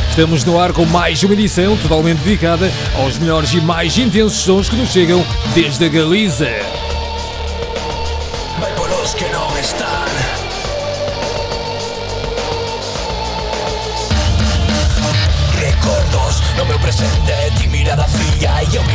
[0.10, 4.68] Estamos no ar com mais uma edição totalmente dedicada aos melhores e mais intensos sons
[4.68, 6.50] que nos chegam desde a Galiza.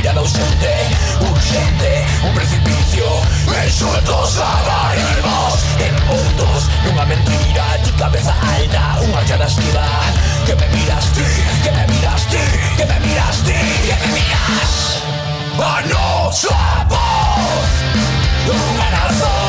[0.06, 0.74] Mirada ausente
[1.20, 3.04] Urgente, un precipicio
[3.64, 9.86] Enxutos labarimos Envoltos nunha mentira Ti cabeza alta, unha llana esquiva.
[10.46, 11.26] Que me miras ti,
[11.64, 12.44] que me miras ti
[12.78, 14.74] Que me miras ti, que me miras.
[15.58, 17.72] A nosa voz
[18.46, 19.45] Unha razón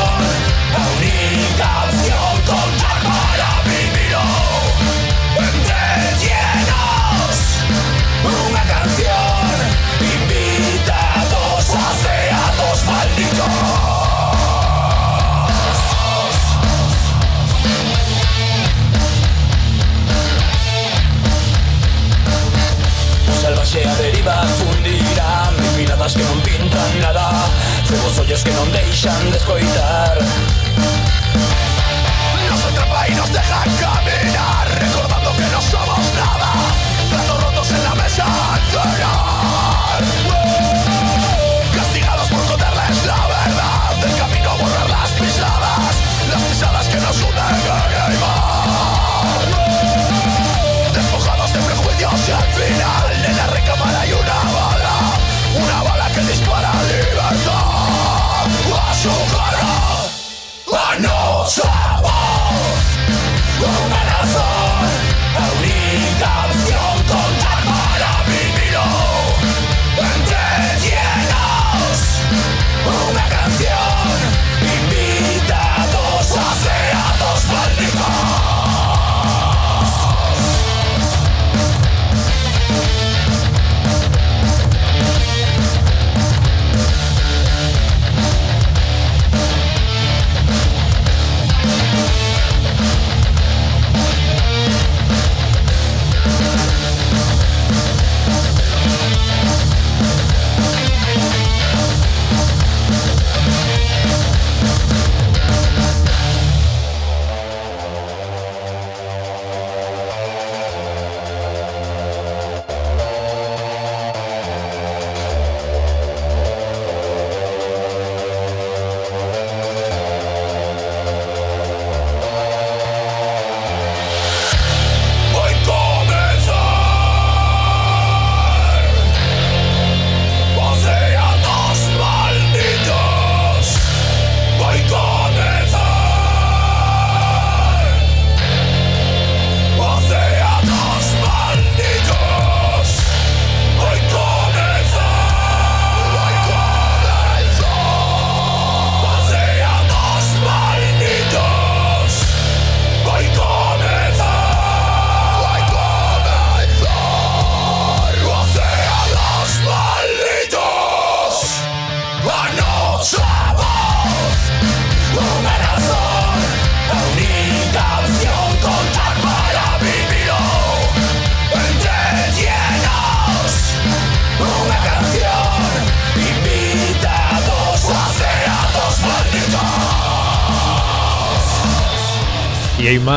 [24.28, 27.48] Salvaxe a deriva fundirá Miradas que non pintan nada.
[27.88, 30.18] Cegos ollos que non deixan de escoitar.
[32.50, 36.50] Nos atrapa y nos deja caminar Recordando que no somos nada.
[37.08, 39.27] Platos rotos en la mesa al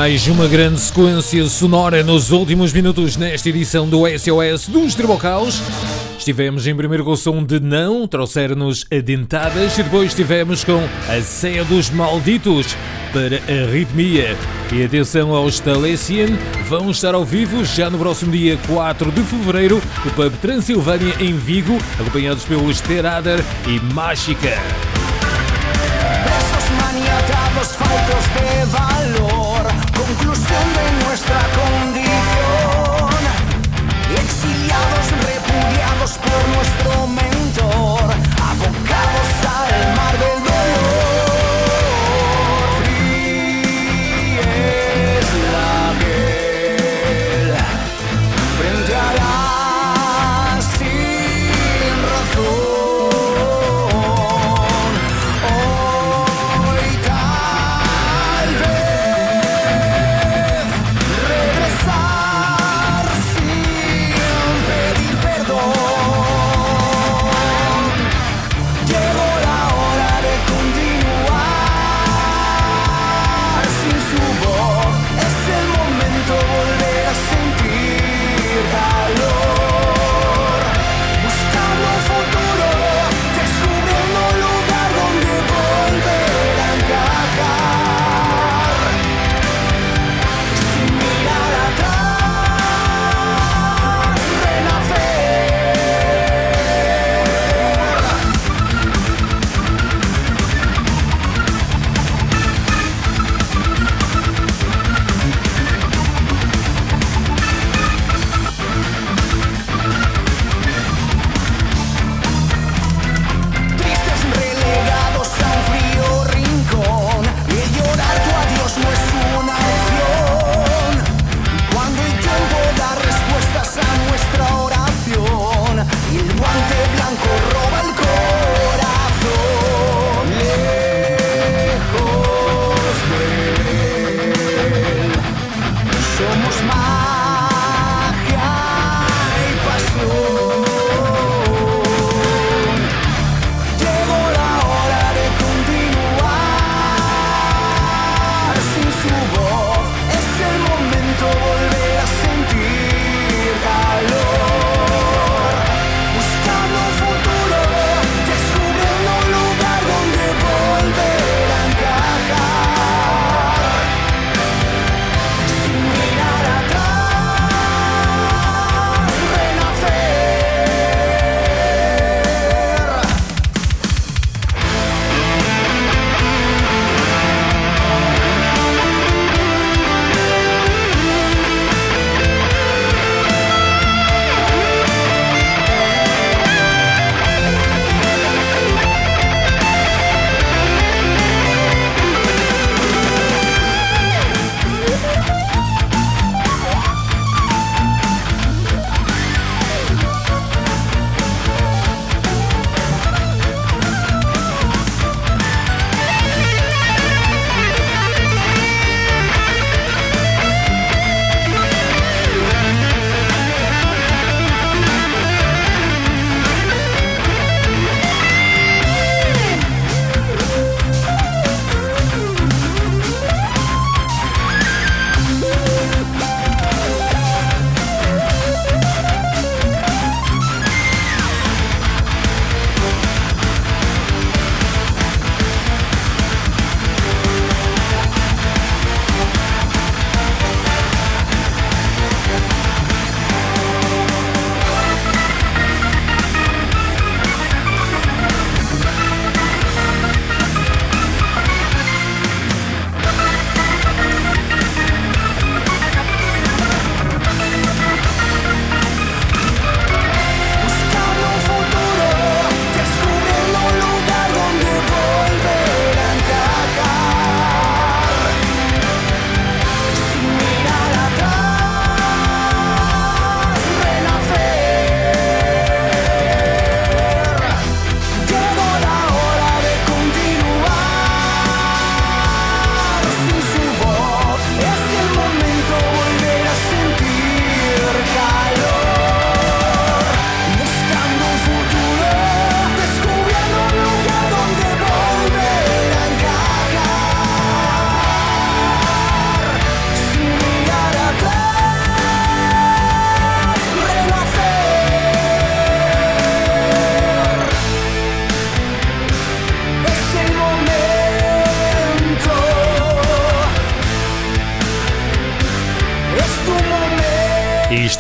[0.02, 5.62] mais uma grande sequência sonora nos últimos minutos nesta edição do SOS dos Tribocaus.
[6.18, 11.22] Estivemos em primeiro com o som de Não, trouxeram-nos Adentadas e depois estivemos com A
[11.22, 12.76] Ceia dos Malditos
[13.14, 14.36] para a Ritmia.
[14.74, 16.36] E atenção aos Talesian,
[16.68, 21.38] vão estar ao vivo já no próximo dia 4 de fevereiro no Pub Transilvânia em
[21.38, 23.38] Vigo, acompanhados pelos Terader
[23.68, 24.58] e Mágica.
[27.76, 29.31] faltos de valor,
[30.52, 33.22] de nuestra condición,
[34.22, 36.91] exiliados, repudiados por nuestro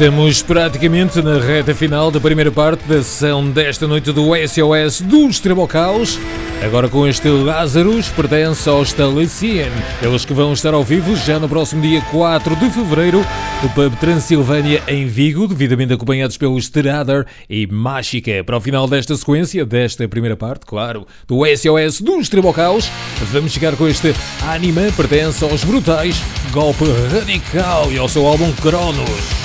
[0.02, 5.40] estamos praticamente na reta final da primeira parte da sessão desta noite do SOS dos
[5.40, 6.18] Trebocaus.
[6.65, 9.69] Agora com este Lazarus, pertence aos Talician.
[10.02, 13.23] Eles que vão estar ao vivo já no próximo dia 4 de Fevereiro
[13.61, 18.44] no Pub Transilvânia em Vigo, devidamente acompanhados pelos Teradar e Mágica.
[18.44, 22.90] Para o final desta sequência, desta primeira parte, claro, do SOS dos Trebocaus,
[23.32, 24.15] vamos chegar com este
[24.49, 26.19] Anima, pertence aos Brutais,
[26.52, 29.40] Golpe Radical e ao seu álbum Cronos.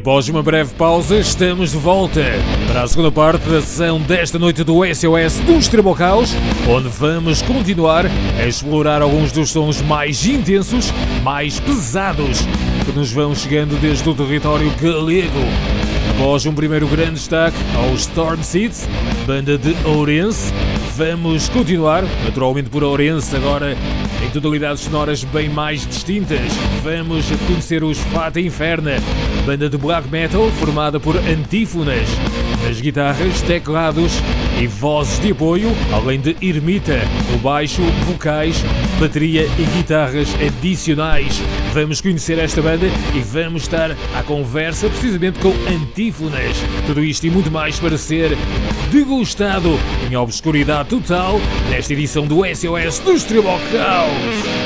[0.00, 2.22] Após uma breve pausa, estamos de volta
[2.66, 6.30] para a segunda parte da sessão desta noite do SOS do Extremo Caos,
[6.66, 10.90] onde vamos continuar a explorar alguns dos sons mais intensos,
[11.22, 12.38] mais pesados,
[12.86, 15.38] que nos vão chegando desde o território galego.
[16.12, 18.88] Após um primeiro grande destaque ao Storm Seeds,
[19.26, 20.50] banda de Ourense,
[20.96, 23.76] vamos continuar, naturalmente por Ourense, agora
[24.24, 26.40] em tonalidades sonoras bem mais distintas.
[26.82, 28.96] Vamos conhecer os Fata Inferna,
[29.40, 32.08] banda de black metal formada por antífonas
[32.64, 34.12] nas guitarras, teclados
[34.60, 36.98] e vozes de apoio, além de ermita,
[37.32, 38.62] no baixo, vocais,
[38.98, 41.40] bateria e guitarras adicionais.
[41.72, 46.56] Vamos conhecer esta banda e vamos estar à conversa precisamente com antífonas.
[46.86, 48.36] Tudo isto e muito mais para ser
[48.90, 49.78] degustado
[50.10, 51.40] em obscuridade total
[51.70, 54.59] nesta edição do SOS dos Tribocaus.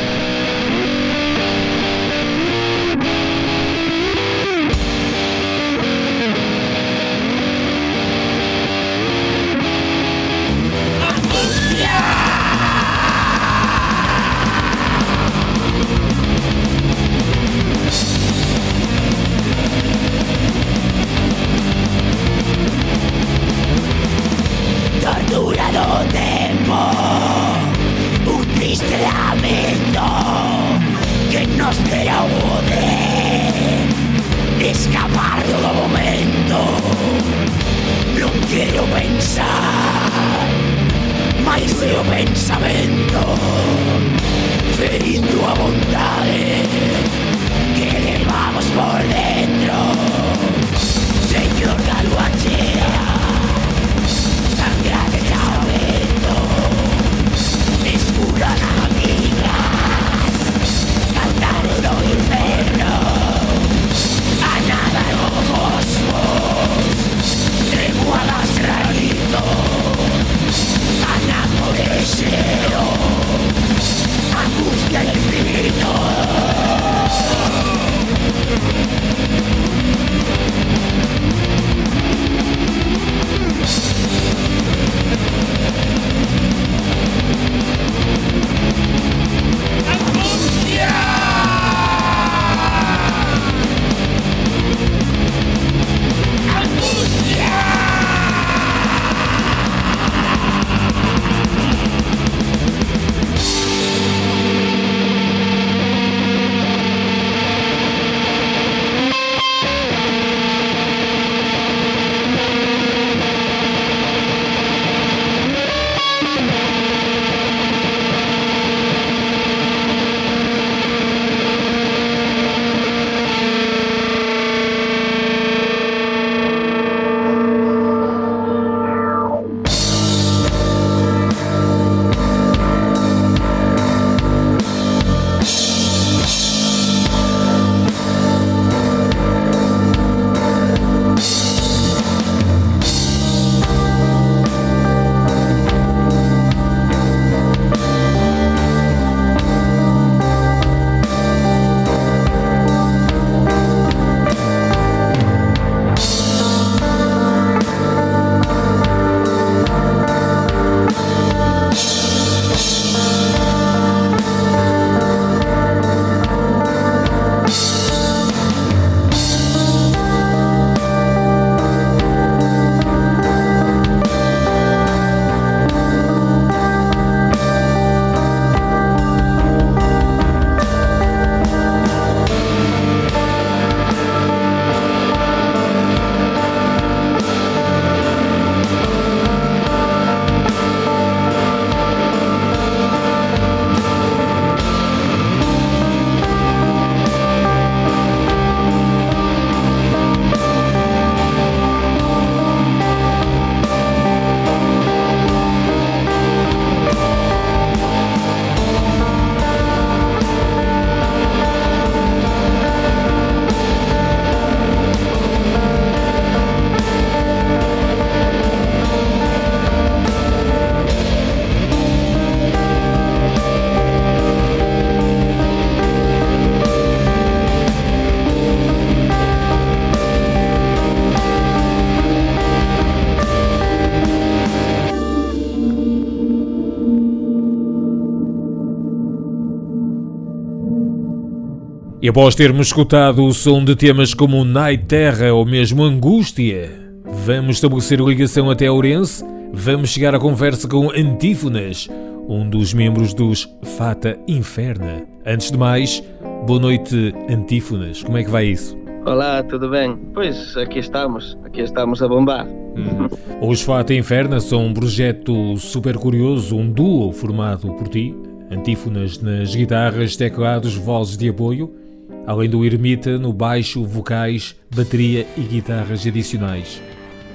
[242.04, 246.70] E após termos escutado o som de temas como Night Terra ou mesmo Angústia,
[247.02, 249.24] vamos estabelecer ligação até Ourense,
[249.54, 251.88] vamos chegar à conversa com Antífonas,
[252.28, 253.48] um dos membros dos
[253.78, 255.06] Fata Inferna.
[255.24, 256.04] Antes de mais,
[256.46, 258.76] boa noite Antífonas, como é que vai isso?
[259.06, 259.96] Olá, tudo bem?
[260.12, 262.46] Pois aqui estamos, aqui estamos a bombar.
[262.46, 263.48] Uhum.
[263.48, 268.14] Os Fata Inferna são um projeto super curioso, um duo formado por ti,
[268.50, 271.82] Antífonas nas guitarras, teclados, vozes de apoio
[272.26, 276.82] além do ermita no baixo, vocais, bateria e guitarras adicionais.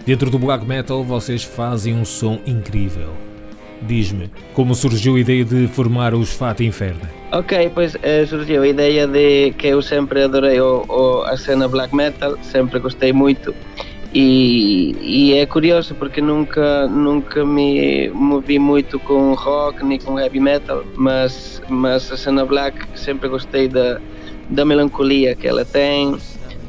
[0.05, 3.09] Dentro do black metal vocês fazem um som incrível.
[3.81, 7.09] Diz-me, como surgiu a ideia de formar os Fata Inferna?
[7.31, 11.67] Ok, pois eh, surgiu a ideia de que eu sempre adorei o, o, a cena
[11.67, 13.53] black metal, sempre gostei muito
[14.13, 20.39] e, e, é curioso porque nunca nunca me movi muito com rock nem com heavy
[20.39, 24.01] metal, mas mas a cena black sempre gostei da
[24.49, 26.17] da melancolia que ela tem,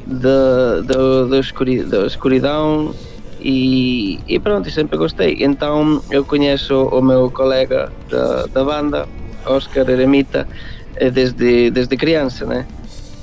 [0.05, 2.95] da, da, da, escuridão, escuridão
[3.39, 5.37] e, e pronto, sempre gostei.
[5.39, 9.07] Então eu conheço o meu colega da, da banda,
[9.45, 10.47] Oscar Eremita,
[10.95, 12.67] eh, desde, desde criança, né?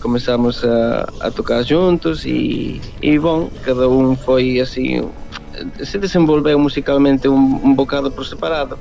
[0.01, 5.09] Começamos a, a tocar juntos e, e bom, cada um foi assim,
[5.83, 8.79] se desenvolveu musicalmente um, um bocado por separado.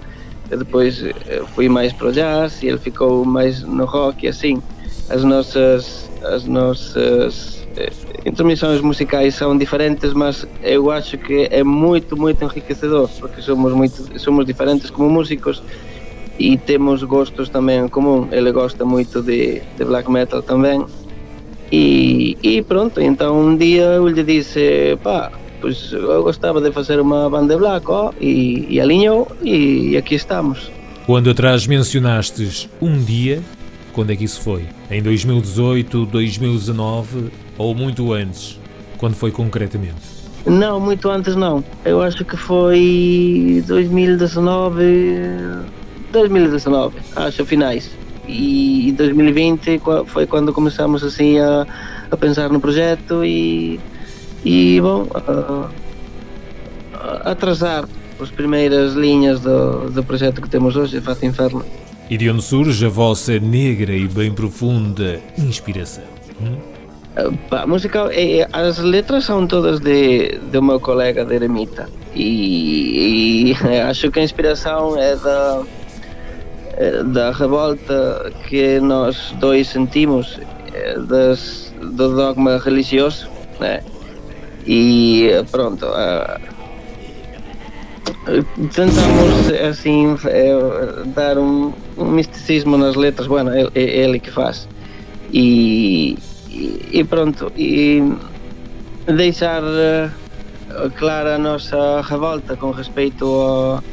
[0.50, 4.30] Eu depois eh, fui mais para o jazz e ele ficou mais no rock e
[4.30, 4.62] assim
[5.10, 7.92] as nossas as nossas eh,
[8.26, 14.20] intermissões musicais são diferentes, mas eu acho que é muito muito enriquecedor porque somos muito
[14.20, 15.62] somos diferentes como músicos
[16.40, 18.28] e temos gostos também em comum.
[18.32, 20.86] Ele gosta muito de, de black metal também.
[21.72, 27.00] E, e pronto, então um dia eu lhe disse, pá, pois eu gostava de fazer
[27.00, 30.72] uma banda black, ó, e, e alinhou e, e aqui estamos.
[31.06, 33.42] Quando atrás mencionastes um dia,
[33.98, 34.68] quando é que isso foi?
[34.92, 38.60] Em 2018, 2019 ou muito antes?
[39.00, 39.96] Quando foi concretamente?
[40.46, 41.64] Não, muito antes não.
[41.84, 44.84] Eu acho que foi 2019,
[46.12, 47.90] 2019, acho finais.
[48.28, 51.66] E 2020 foi quando começamos assim a,
[52.12, 53.80] a pensar no projeto e,
[54.46, 55.70] e bom, a,
[56.94, 57.90] a atrasar
[58.22, 61.66] as primeiras linhas do, do projeto que temos hoje, Fato Inferno.
[62.10, 66.06] E de onde surge a vossa negra e bem profunda inspiração?
[66.42, 66.58] Hum?
[67.52, 73.52] A música, é, é, as letras são todas de, do meu colega de Eremita e,
[73.52, 75.64] e, acho que a inspiração é da,
[76.74, 80.40] é da revolta que nós dois sentimos
[81.08, 83.28] das, do dogma religioso
[83.60, 83.82] né?
[84.66, 85.88] e pronto
[88.76, 90.16] tentamos assim
[91.16, 94.68] dar um, um misticismo nas letras, bueno, é, é ele que faz.
[95.32, 96.18] E,
[96.92, 98.02] e, pronto, e
[99.06, 103.84] deixar uh, clara a nossa revolta com respeito a.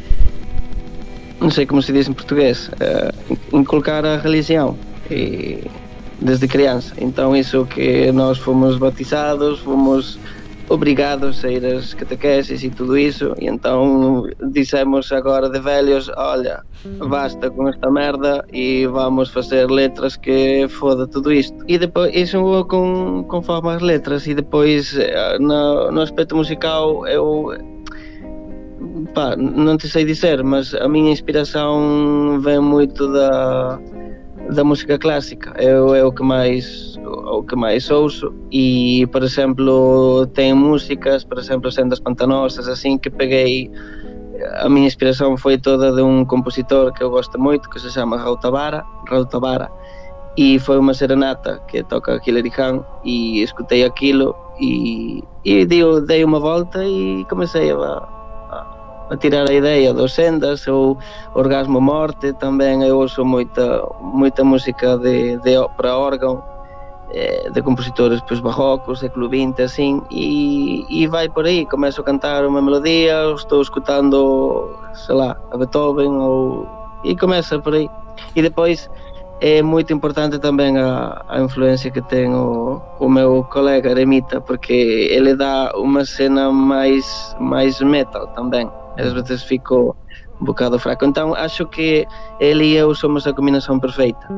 [1.41, 4.77] Não sei como se diz em português, uh, inculcar a religião.
[5.11, 5.65] E,
[6.21, 6.95] desde criança.
[6.99, 10.19] Então, isso que nós fomos batizados, fomos
[10.69, 16.63] obrigados a ir às catequeses e tudo isso, e então dissemos agora de velhos, olha,
[17.09, 21.57] basta com esta merda e vamos fazer letras que foda tudo isto.
[21.69, 27.53] E depois, isso com, conforme as letras, e depois eh, no, no aspecto musical eu
[29.15, 33.79] pá, não te sei dizer, mas a minha inspiração vem muito da
[34.53, 38.35] da música clássica é, é o que mais o que mais ouço.
[38.51, 43.71] E por exemplo tem músicas por exemplo Sendas Pantanosas assim que peguei.
[44.61, 48.17] A minha inspiração foi toda de um compositor que eu gosto muito que se chama
[48.17, 49.71] Raul Tabara Raul Tabara
[50.37, 52.85] e foi uma serenata que toca Hillary Khan.
[53.05, 58.14] E escutei aquilo e, e dei, dei uma volta e comecei a
[59.11, 60.97] a tirar a ideia dos sendas ou
[61.35, 66.41] orgasmo morte tamén eu ouso moita moita música de, de para órgão
[67.13, 72.05] eh, de compositores pois, barrocos, século XX, assim, e, e vai por aí, começo a
[72.05, 76.67] cantar uma melodia, estou escutando, sei lá, a Beethoven, ou,
[77.05, 77.89] e começa por aí.
[78.35, 78.91] E depois
[79.41, 85.07] é muito importante também a, a influência que tem o, o meu colega Eremita, porque
[85.11, 89.97] ele dá uma cena mais, mais metal também e ás veces fico
[90.41, 91.05] un bocado fraco.
[91.05, 92.07] Entón, acho que
[92.41, 94.29] el e eu somos a combinación perfeita.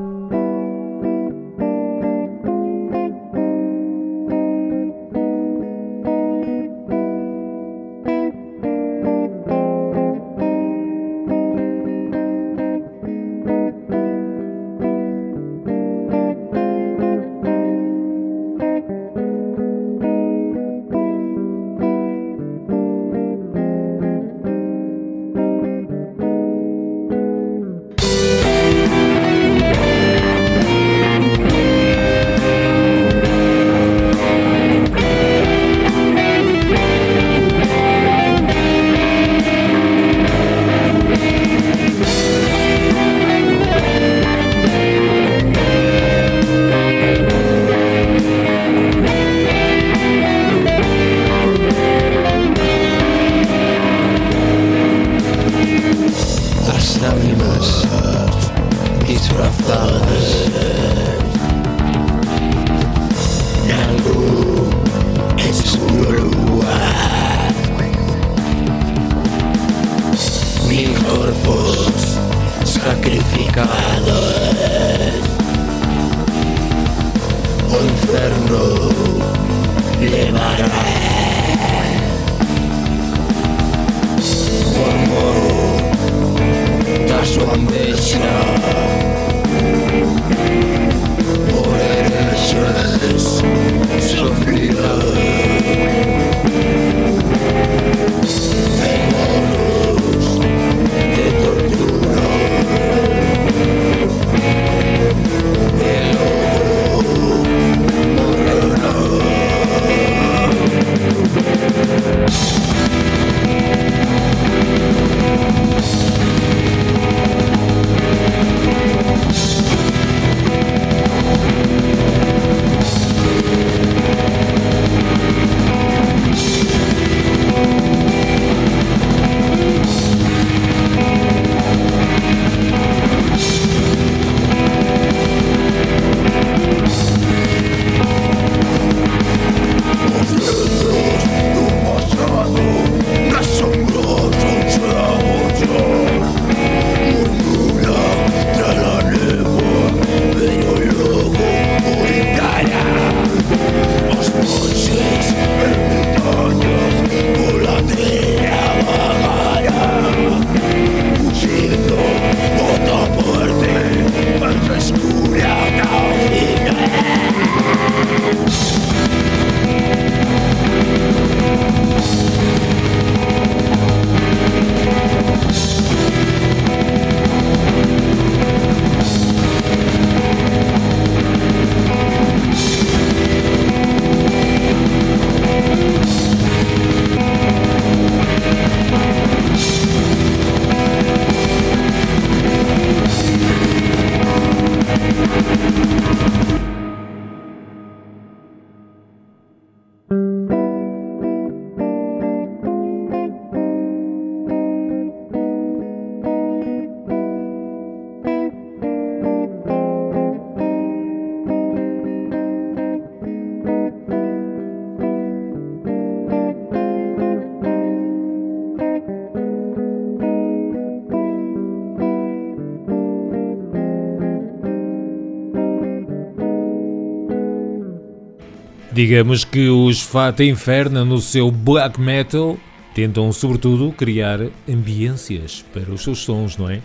[228.96, 232.56] Digamos que os Fata Inferna, no seu black metal,
[232.94, 236.80] tentam sobretudo criar ambiências para os seus sons, não é?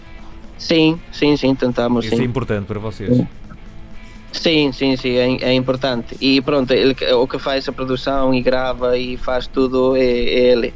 [0.58, 2.26] Sim, sim, sim, tentamos, Isso é sim.
[2.26, 3.18] importante para vocês.
[4.34, 6.18] Sim, sim, sim, é, é importante.
[6.20, 10.52] E pronto, ele, o que faz a produção e grava e faz tudo é, é
[10.52, 10.74] ele.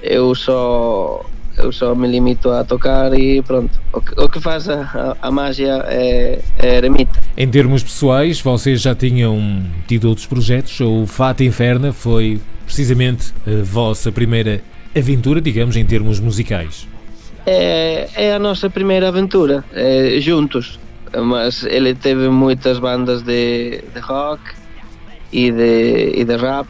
[0.00, 1.26] Eu só,
[1.56, 3.80] eu só me limito a tocar e pronto.
[3.92, 4.82] O que, o que faz a,
[5.20, 7.17] a, a mágia é, é eremita.
[7.40, 10.80] Em termos pessoais, vocês já tinham tido outros projetos?
[10.80, 14.60] O Fata Inferna foi precisamente a vossa primeira
[14.92, 16.88] aventura, digamos, em termos musicais?
[17.46, 20.80] É, é a nossa primeira aventura, é, juntos.
[21.16, 24.42] Mas ele teve muitas bandas de, de rock
[25.32, 26.66] e de, e de rap.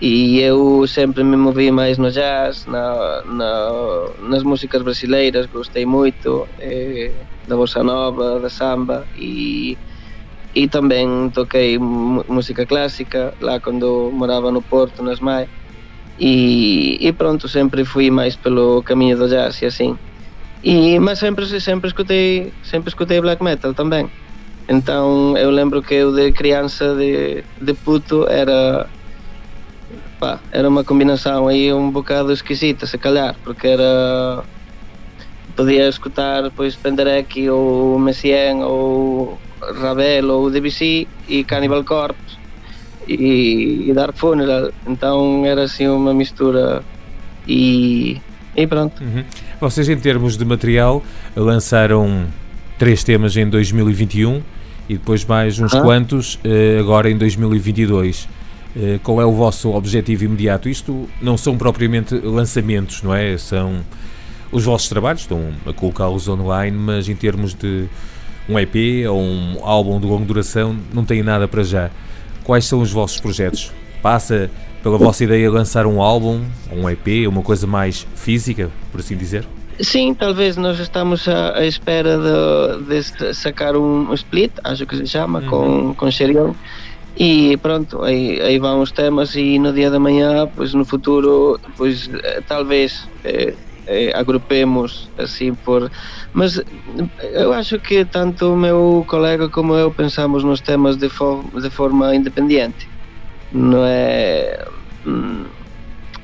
[0.00, 6.48] E eu sempre me movi mais no jazz, na, na, nas músicas brasileiras, gostei muito
[7.46, 9.78] da bossa nova, da samba e,
[10.54, 15.48] e também toquei música clássica lá quando morava no Porto, nas MAI.
[16.18, 19.98] E, e pronto, sempre fui mais pelo caminho do jazz e assim.
[20.62, 24.10] E, mas sempre, sempre, escutei, sempre escutei black metal também.
[24.68, 28.90] Então eu lembro que eu de criança, de, de puto, era
[30.18, 34.46] pá, era uma combinação aí um bocado esquisita, se calhar, porque era.
[35.56, 39.38] Podia escutar pois Penderecki ou Messien ou
[39.80, 42.36] Ravel ou Debussy e Cannibal Corpse
[43.08, 44.70] e, e Dark Funeral.
[44.86, 46.82] Então era assim uma mistura
[47.46, 48.20] e,
[48.56, 49.02] e pronto.
[49.02, 49.24] Uhum.
[49.60, 51.02] Vocês, em termos de material,
[51.36, 52.26] lançaram
[52.78, 54.42] três temas em 2021
[54.88, 55.80] e depois mais uns Ah.
[55.80, 58.28] quantos eh, agora em 2022.
[58.76, 60.68] Eh, Qual é o vosso objetivo imediato?
[60.68, 63.38] Isto não são propriamente lançamentos, não é?
[63.38, 63.80] São
[64.54, 67.86] os vossos trabalhos, estão a colocá-los online, mas em termos de
[68.48, 71.90] um EP ou um álbum de longa duração, não tem nada para já.
[72.44, 73.72] Quais são os vossos projetos?
[74.00, 74.48] Passa
[74.80, 79.44] pela vossa ideia lançar um álbum, um EP, uma coisa mais física, por assim dizer?
[79.80, 85.42] Sim, talvez nós estamos à, espera de, de sacar um split, acho que se chama,
[85.42, 86.52] com, com Xerion.
[87.16, 91.58] E pronto, aí, aí vão os temas e no dia da manhã, pois no futuro,
[91.76, 93.54] pois eh, talvez eh,
[93.86, 95.90] eh, agrupemos assim por...
[96.32, 96.60] Mas
[97.32, 101.70] eu acho que tanto o meu colega como eu pensamos nos temas de, fo de
[101.70, 102.90] forma independente.
[103.50, 104.56] Não é...
[105.04, 105.50] hum,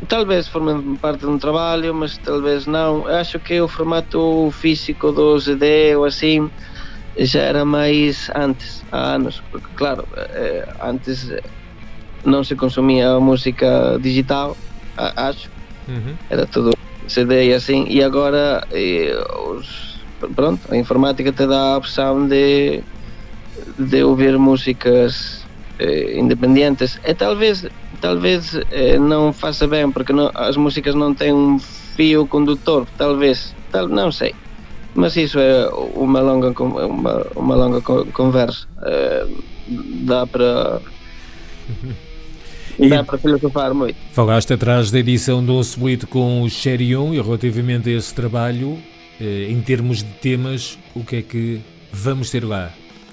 [0.08, 3.06] Talvez formem parte de um trabalho, mas talvez não.
[3.08, 6.50] Eu acho que o formato físico do CD ou assim
[7.18, 11.28] já era mais antes, há anos, porque claro, eh, antes
[12.24, 14.56] não se consumia música digital,
[14.96, 15.50] acho,
[15.88, 16.16] Uhum.
[16.30, 16.70] era tudo
[17.10, 19.14] CD e assim, e agora eh,
[19.48, 22.84] os, pronto, a informática te dá a opção de,
[23.78, 25.46] de ouvir músicas
[25.78, 26.98] eh, independentes.
[27.02, 27.66] É talvez,
[28.00, 31.58] talvez eh, não faça bem, porque não- as músicas não têm um
[31.96, 34.36] fio condutor, talvez, tal, não sei.
[34.94, 38.66] Mas isso é uma longa, uma, uma longa co- conversa.
[38.84, 39.26] Eh,
[40.06, 40.82] dá para.
[42.80, 43.96] E- Dá para filosofar muito.
[44.12, 48.78] Falaste atrás da edição do Split com o Xerion e relativamente a esse trabalho,
[49.20, 51.60] eh, em termos de temas, o que é que
[51.92, 52.70] vamos ter lá?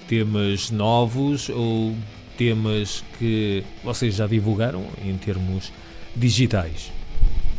[0.08, 1.94] Temas novos ou
[2.38, 5.72] temas que vocês já divulgaram em termos
[6.16, 6.92] digitais?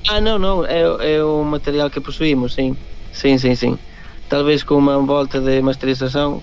[0.09, 2.75] Ah, não, não, é, é o material que possuímos, sim.
[3.13, 3.79] Sim, sim, sim.
[4.29, 6.43] Talvez com uma volta de masterização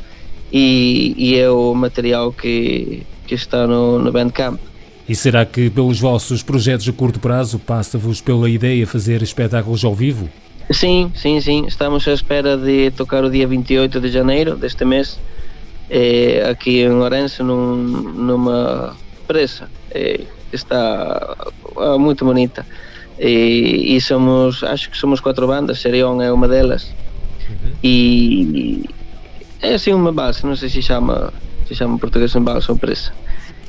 [0.52, 4.60] e, e é o material que, que está no, no Bandcamp.
[5.08, 9.94] E será que pelos vossos projetos a curto prazo passa-vos pela ideia fazer espetáculos ao
[9.94, 10.30] vivo?
[10.72, 11.66] Sim, sim, sim.
[11.68, 15.20] Estamos à espera de tocar o dia 28 de janeiro deste mês,
[15.92, 18.96] eh, aqui em Lourenço, num, numa
[19.28, 21.38] presa eh, que está
[21.78, 22.66] ah, muito bonita.
[23.20, 26.92] E, e somos, acho que somos quatro bandas, Serion é uma delas.
[27.84, 28.84] E
[29.62, 31.32] é assim uma balsa, não sei se chama,
[31.68, 33.12] se chama português em balsa ou presa.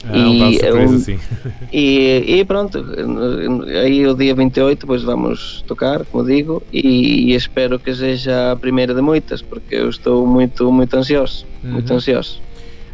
[0.08, 1.18] Ah, um E é surpresa, um- sim.
[1.72, 2.84] E, e pronto,
[3.82, 8.94] aí o dia 28 depois vamos tocar, como digo, e, espero que seja a primeira
[8.94, 11.96] de muitas, porque eu estou muito, muito ansioso, muito Uhum.
[11.96, 12.40] ansioso.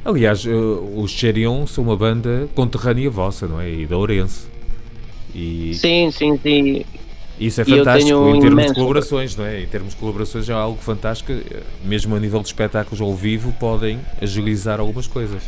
[0.05, 3.71] Aliás, eh, os Xerion são uma banda conterrânea vossa, não é?
[3.71, 4.47] E da Ourense.
[5.35, 6.85] E Sim, sim, sim.
[7.39, 9.63] isso é e fantástico em termos de imenso- colaborações, não é?
[9.63, 11.31] Em termos de colaborações é algo fantástico.
[11.33, 15.43] eh, Mesmo a nível de espetáculos ao vivo podem agilizar algumas coisas.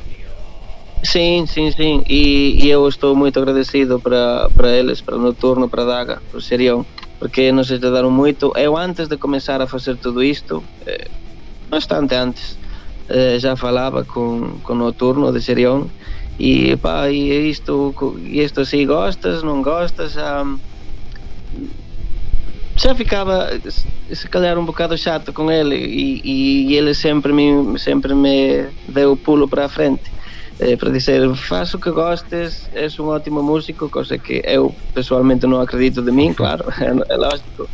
[1.05, 2.03] Sim, sim, sim.
[2.09, 6.23] E, e eu estou muito agradecido para, para eles, para o Noturno, para a Daga,
[6.31, 6.87] para o Serião,
[7.19, 8.53] porque nos ajudaram muito.
[8.57, 11.11] Eu antes de começar a fazer tudo isto, eh,
[11.69, 12.59] bastante antes,
[13.09, 15.93] eh, já falava com, com o Noturno de Serião
[16.39, 20.45] e pá, e isto, co- e isto assim, gostas, não gostas, já,
[22.79, 28.15] já ficava se- calhar um bocado chato com ele e, e ele sempre me, sempre
[28.15, 30.11] me deu o pulo para a frente
[30.59, 35.47] eh, para dizer faz o que gostes, és um ótimo músico, coisa que eu pessoalmente
[35.47, 37.69] não acredito de mim, claro, é, é lógico,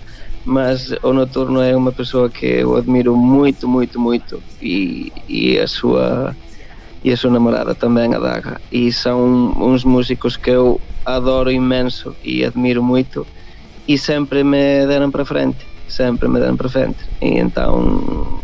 [0.45, 5.67] mas o Noturno é uma pessoa que eu admiro muito, muito, muito e, e a
[5.67, 6.37] sua
[7.03, 12.15] e a sua namorada também, a Daga, e são uns músicos que eu adoro imenso
[12.23, 13.27] e admiro muito
[13.89, 18.43] e sempre me deram para frente, sempre me deram para frente, e então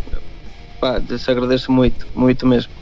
[0.81, 2.76] pá, lhes agradeço muito, muito mesmo.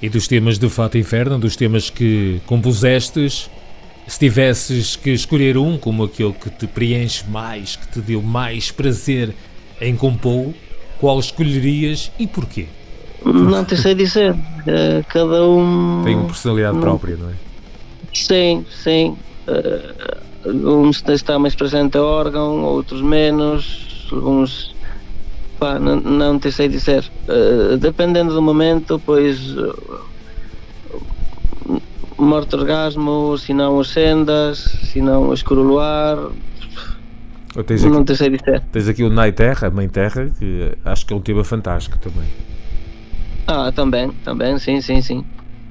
[0.00, 3.50] E dos temas de Fato Inferno, dos temas que compusestes,
[4.06, 8.70] se tivesses que escolher um como aquele que te preenche mais, que te deu mais
[8.70, 9.34] prazer
[9.80, 10.52] em compô,
[11.00, 12.66] qual escolherias e porquê?
[13.24, 16.80] Não te sei dizer, eh, cada um Tem uma personalidade Não.
[16.80, 17.32] própria, não é?
[18.14, 19.16] Sim, sim.
[19.48, 19.94] Eh,
[20.46, 24.74] uns está mais presente a órgão, outros menos, alguns
[25.58, 27.10] pá, não, não te sei dizer.
[27.28, 30.10] Eh, dependendo do momento, pois uh,
[32.16, 36.30] morte orgasmo, se não os sendas, se não o escuro luar,
[37.66, 38.62] tens não aqui, te sei dizer.
[38.72, 41.98] tens aqui o Night Terra, a Mãe Terra, que acho que é um tema fantástico
[41.98, 42.28] também.
[43.46, 45.24] Ah, também, também, sim, sim, sim.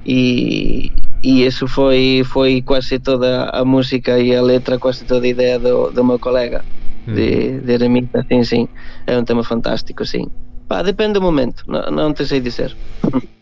[0.04, 0.90] E,
[1.22, 5.58] e isso foi, foi quase toda a música e a letra, quase toda a ideia
[5.58, 6.64] do, do meu colega,
[7.14, 8.68] de, de Eremita, sim, sim.
[9.06, 10.26] É um tema fantástico, sim.
[10.68, 12.76] Pá, depende do momento, não, não te sei dizer.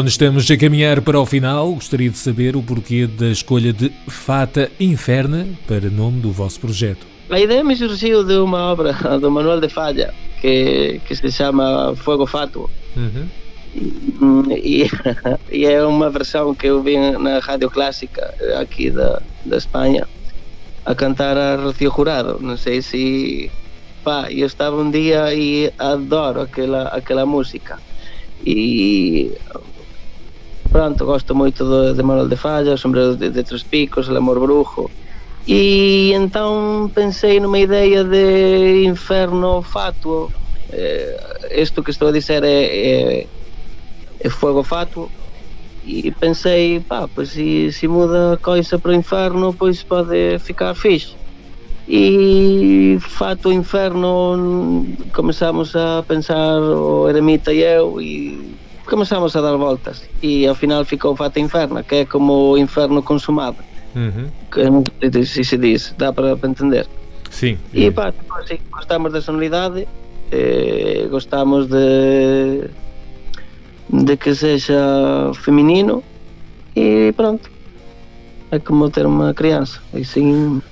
[0.00, 3.92] quando estamos a caminhar para o final, gostaria de saber o porquê da escolha de
[4.08, 7.06] Fata Inferna para nome do vosso projeto.
[7.28, 11.94] A ideia me surgiu de uma obra do Manuel de Falla que, que se chama
[11.96, 12.70] Fuego Fatuo.
[12.96, 14.48] Uhum.
[14.56, 14.88] E,
[15.52, 20.08] e é uma versão que eu vi na rádio clássica aqui da, da Espanha
[20.86, 22.38] a cantar a Rocío Jurado.
[22.40, 23.50] Não sei se.
[24.02, 27.78] Pá, eu estava um dia e adoro aquela, aquela música.
[28.46, 29.30] E.
[30.70, 34.38] Pronto, gosto muito de, de Manuel de Falla, Sombreiro de, de Tres Picos, El Amor
[34.38, 34.88] Brujo.
[35.46, 40.30] E então pensei numa ideia de inferno fatuo.
[40.72, 43.26] Eh, isto que estou a dizer é, é,
[44.20, 45.10] é fogo fatuo.
[45.84, 50.74] E pensei, pá, pois se, se muda a coisa para o inferno, pois pode ficar
[50.76, 51.16] fixe.
[51.88, 58.59] E fato inferno começamos a pensar o eremita e eu e
[58.90, 63.02] começamos a dar voltas e ao final ficou fato inferno que é como o inferno
[63.02, 63.56] consumado
[63.94, 64.26] Uhum.
[64.52, 66.86] que não sei se se diz, dá para, para entender
[67.30, 67.58] Sim.
[67.72, 69.88] e pá, tipo assim, gostamos da sonoridade
[70.30, 72.70] eh, gostamos de
[73.92, 74.78] de que seja
[75.34, 76.04] feminino
[76.76, 77.50] e pronto
[78.52, 80.62] é como ter uma criança e sim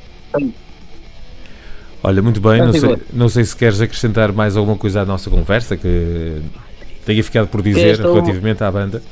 [2.03, 2.99] Olha, muito bem, não Tá, sei, Igor.
[3.13, 6.41] não sei se queres acrescentar mais alguma coisa à nossa conversa que
[7.09, 9.03] tenha ficado por dizer estou- relativamente à banda.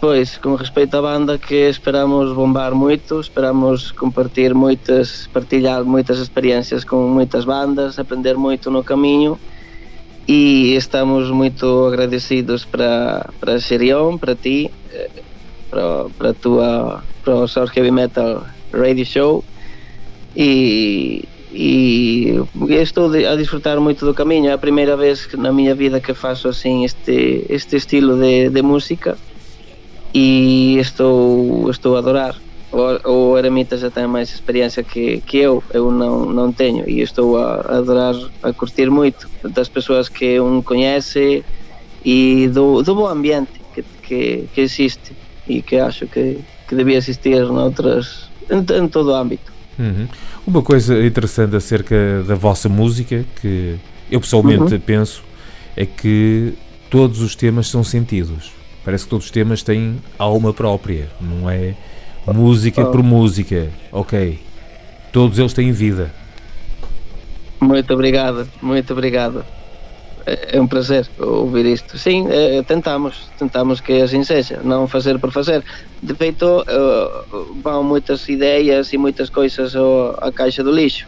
[0.00, 6.84] Pois, com respeito à banda que esperamos bombar muito, esperamos compartilhar muitas, partilhar muitas experiências
[6.84, 9.38] com muitas bandas, aprender muito no caminho
[10.26, 14.70] e estamos muito agradecidos para para Xerion, para ti,
[15.70, 19.44] para, para a tua para o Source Heavy Metal Radio Show
[20.34, 22.38] e, e
[22.68, 26.48] estou a disfrutar moito do camiño é a primeira vez na miña vida que faço
[26.48, 29.18] así este, este estilo de, de música.
[30.14, 32.36] E estou, estou a adorar.
[32.72, 36.86] O, o Eremita xa ten máis experiencia que, que eu, eu non, non teño.
[36.86, 41.42] E estou a, a adorar, a curtir moito das persoas que un coñece
[42.06, 45.18] e do, do bo ambiente que, que, que existe
[45.50, 46.38] e que acho que,
[46.70, 49.49] que debía existir noutras, en, en todo o ámbito.
[49.78, 50.08] Uhum.
[50.46, 53.76] Uma coisa interessante acerca da vossa música, que
[54.10, 55.22] eu pessoalmente penso,
[55.76, 56.54] é que
[56.90, 58.52] todos os temas são sentidos.
[58.84, 61.74] Parece que todos os temas têm alma própria, não é
[62.26, 63.70] música por música.
[63.92, 64.38] Ok.
[65.12, 66.12] Todos eles têm vida.
[67.60, 69.44] Muito obrigado, muito obrigado.
[70.30, 71.98] É é um prazer ouvir isto.
[71.98, 75.60] Sim, eh, tentamos, tentamos que assim seja, não fazer por fazer.
[76.02, 77.08] De feito, eh,
[77.64, 81.06] vão muitas ideias e muitas coisas ao- à caixa do lixo.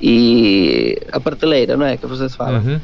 [0.00, 1.98] E a prateleira, não é?
[1.98, 2.62] Que vocês falam.
[2.62, 2.80] Uhum.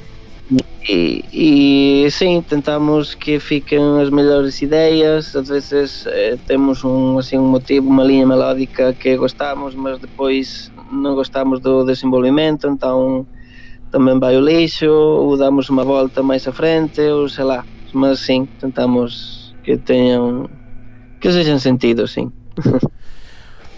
[0.89, 5.35] E, e sim, tentamos que fiquem as melhores ideias.
[5.35, 10.71] Às vezes eh, temos um, assim, um motivo, uma linha melódica que gostamos, mas depois
[10.93, 13.27] não gostamos do desenvolvimento, então
[13.91, 17.65] também vai ao lixo, ou damos uma volta mais à frente, ou sei lá.
[17.93, 20.49] Mas sim, tentamos que tenham,
[21.21, 22.31] que sejam sentido, sim.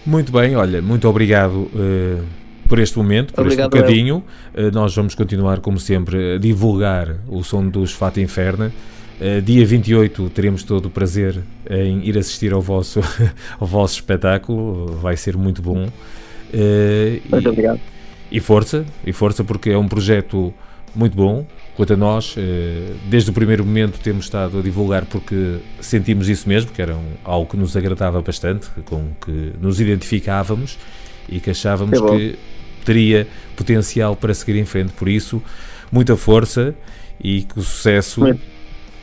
[0.05, 2.23] Muito bem, olha, muito obrigado eh,
[2.67, 4.23] por este momento, por Obrigado, este bocadinho.
[4.55, 8.71] Eh, nós vamos continuar, como sempre, a divulgar o som dos Fata Inferna.
[9.19, 13.01] Eh, dia 28 teremos todo o prazer em ir assistir ao vosso,
[13.59, 15.81] ao vosso espetáculo, vai ser muito bom.
[15.81, 15.93] Muito
[16.53, 17.79] e- obrigado.
[18.31, 20.53] E força, e força porque é um projeto
[20.95, 21.45] muito bom.
[21.75, 26.47] Quanto a nós, eh, desde o primeiro momento temos estado a divulgar porque sentimos isso
[26.49, 30.77] mesmo, que era um- algo que nos agradava bastante, com que nos identificávamos
[31.29, 32.39] e que achávamos É que
[32.83, 34.91] teria potencial para seguir em frente.
[34.93, 35.41] Por isso,
[35.91, 36.75] muita força
[37.23, 38.21] e que o sucesso,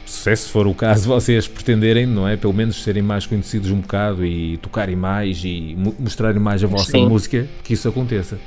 [0.04, 2.36] sucesso se for o caso, vocês pretenderem, não é?
[2.36, 6.66] Pelo menos serem mais conhecidos um bocado e tocarem mais e mo- mostrarem mais a
[6.66, 7.06] vossa Sim.
[7.08, 8.38] música, que isso aconteça.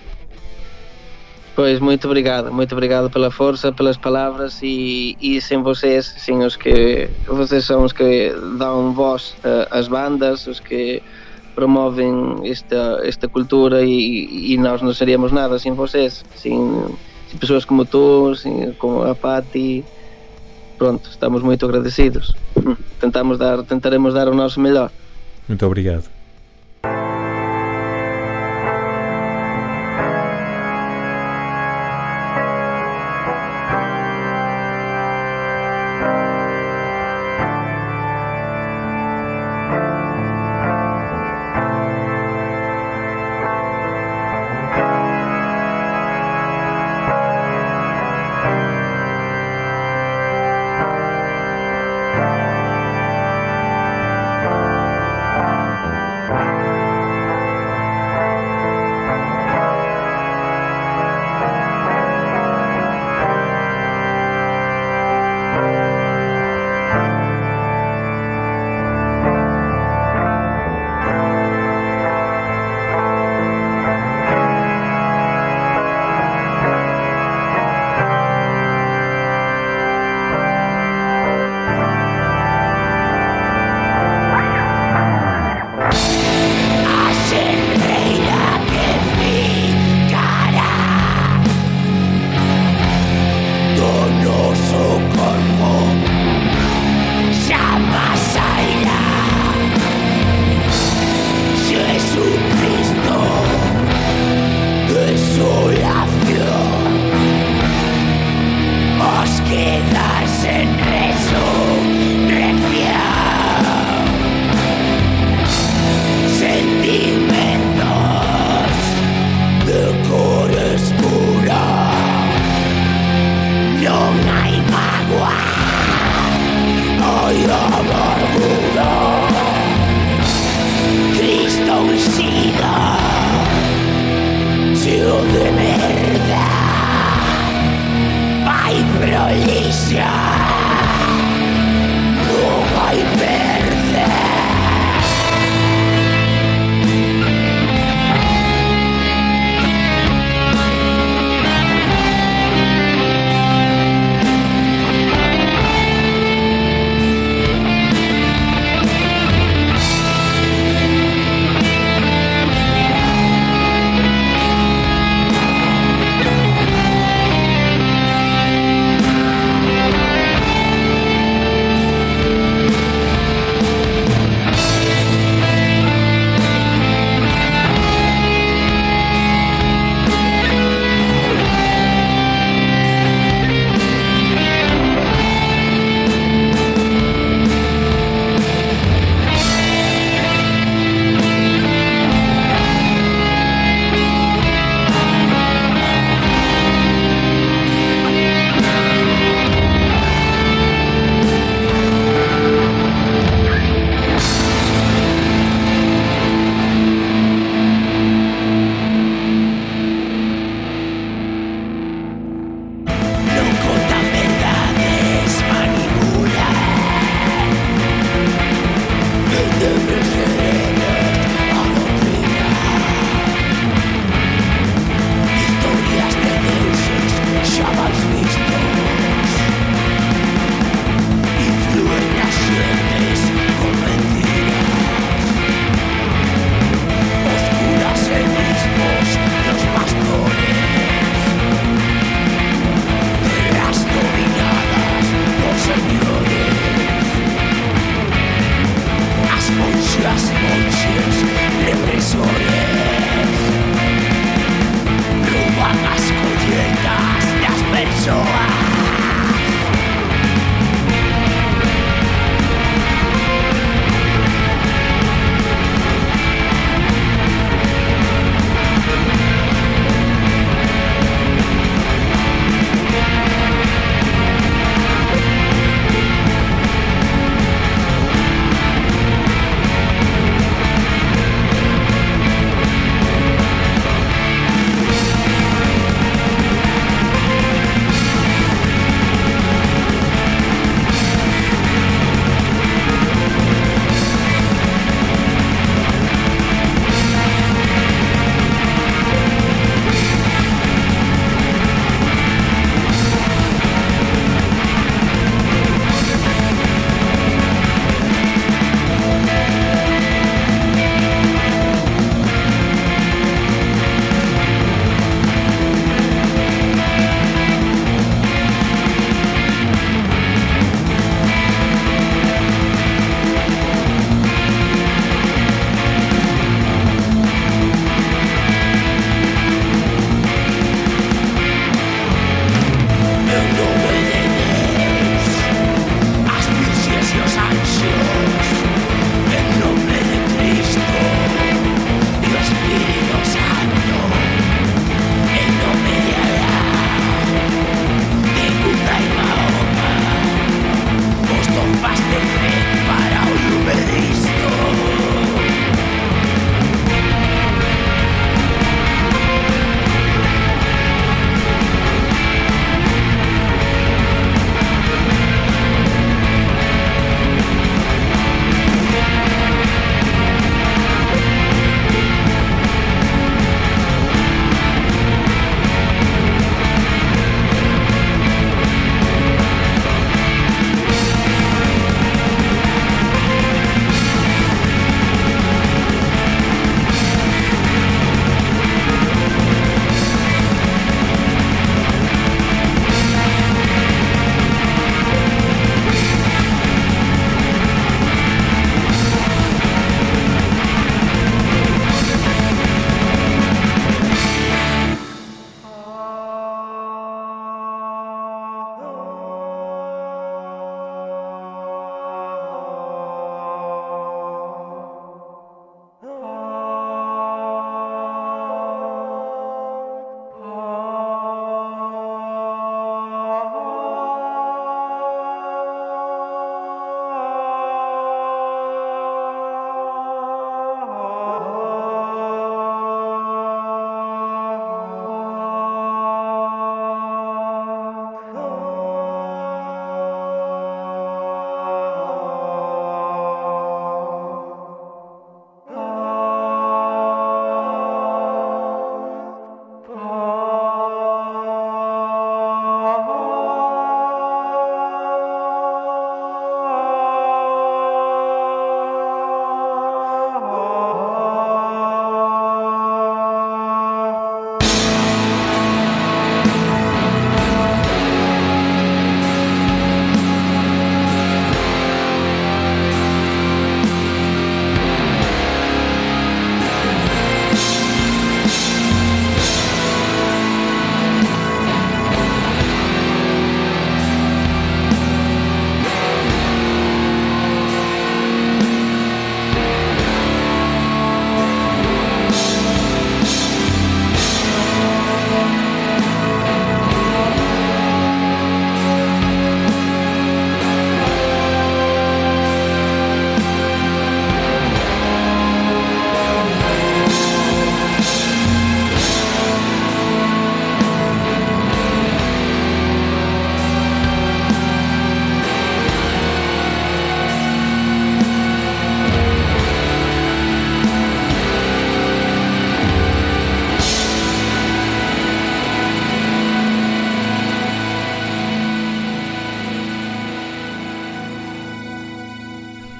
[1.55, 6.55] Pois, muito obrigado, muito obrigado pela força, pelas palavras e, e sem vocês, sem os
[6.55, 11.03] que vocês são os que dão voz eh, às bandas, os que
[11.55, 16.55] promovem esta, esta cultura e, e nós não seríamos nada sem vocês, sem,
[17.27, 19.83] sem pessoas como tu, sem, como a Patti.
[20.77, 22.33] Pronto, estamos muito agradecidos.
[23.01, 24.89] Tentamos dar, tentaremos dar o nosso melhor.
[25.49, 26.18] Muito obrigado.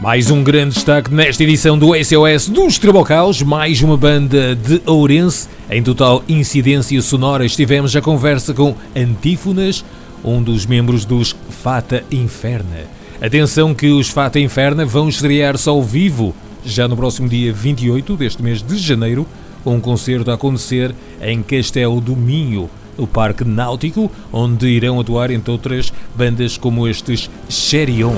[0.09, 5.47] Mais um grande destaque nesta edição do SOS dos Trabocaus, mais uma banda de Ourense.
[5.69, 9.85] Em total incidência sonora estivemos a conversa com Antífonas,
[10.23, 12.87] um dos membros dos Fata Inferna.
[13.21, 16.33] Atenção que os Fata Inferna vão estrear-se ao vivo
[16.65, 19.27] já no próximo dia 28 deste mês de janeiro,
[19.63, 25.51] um concerto a acontecer em Castelo do Minho, o Parque Náutico, onde irão atuar, entre
[25.51, 28.15] outras, bandas como estes Cherion.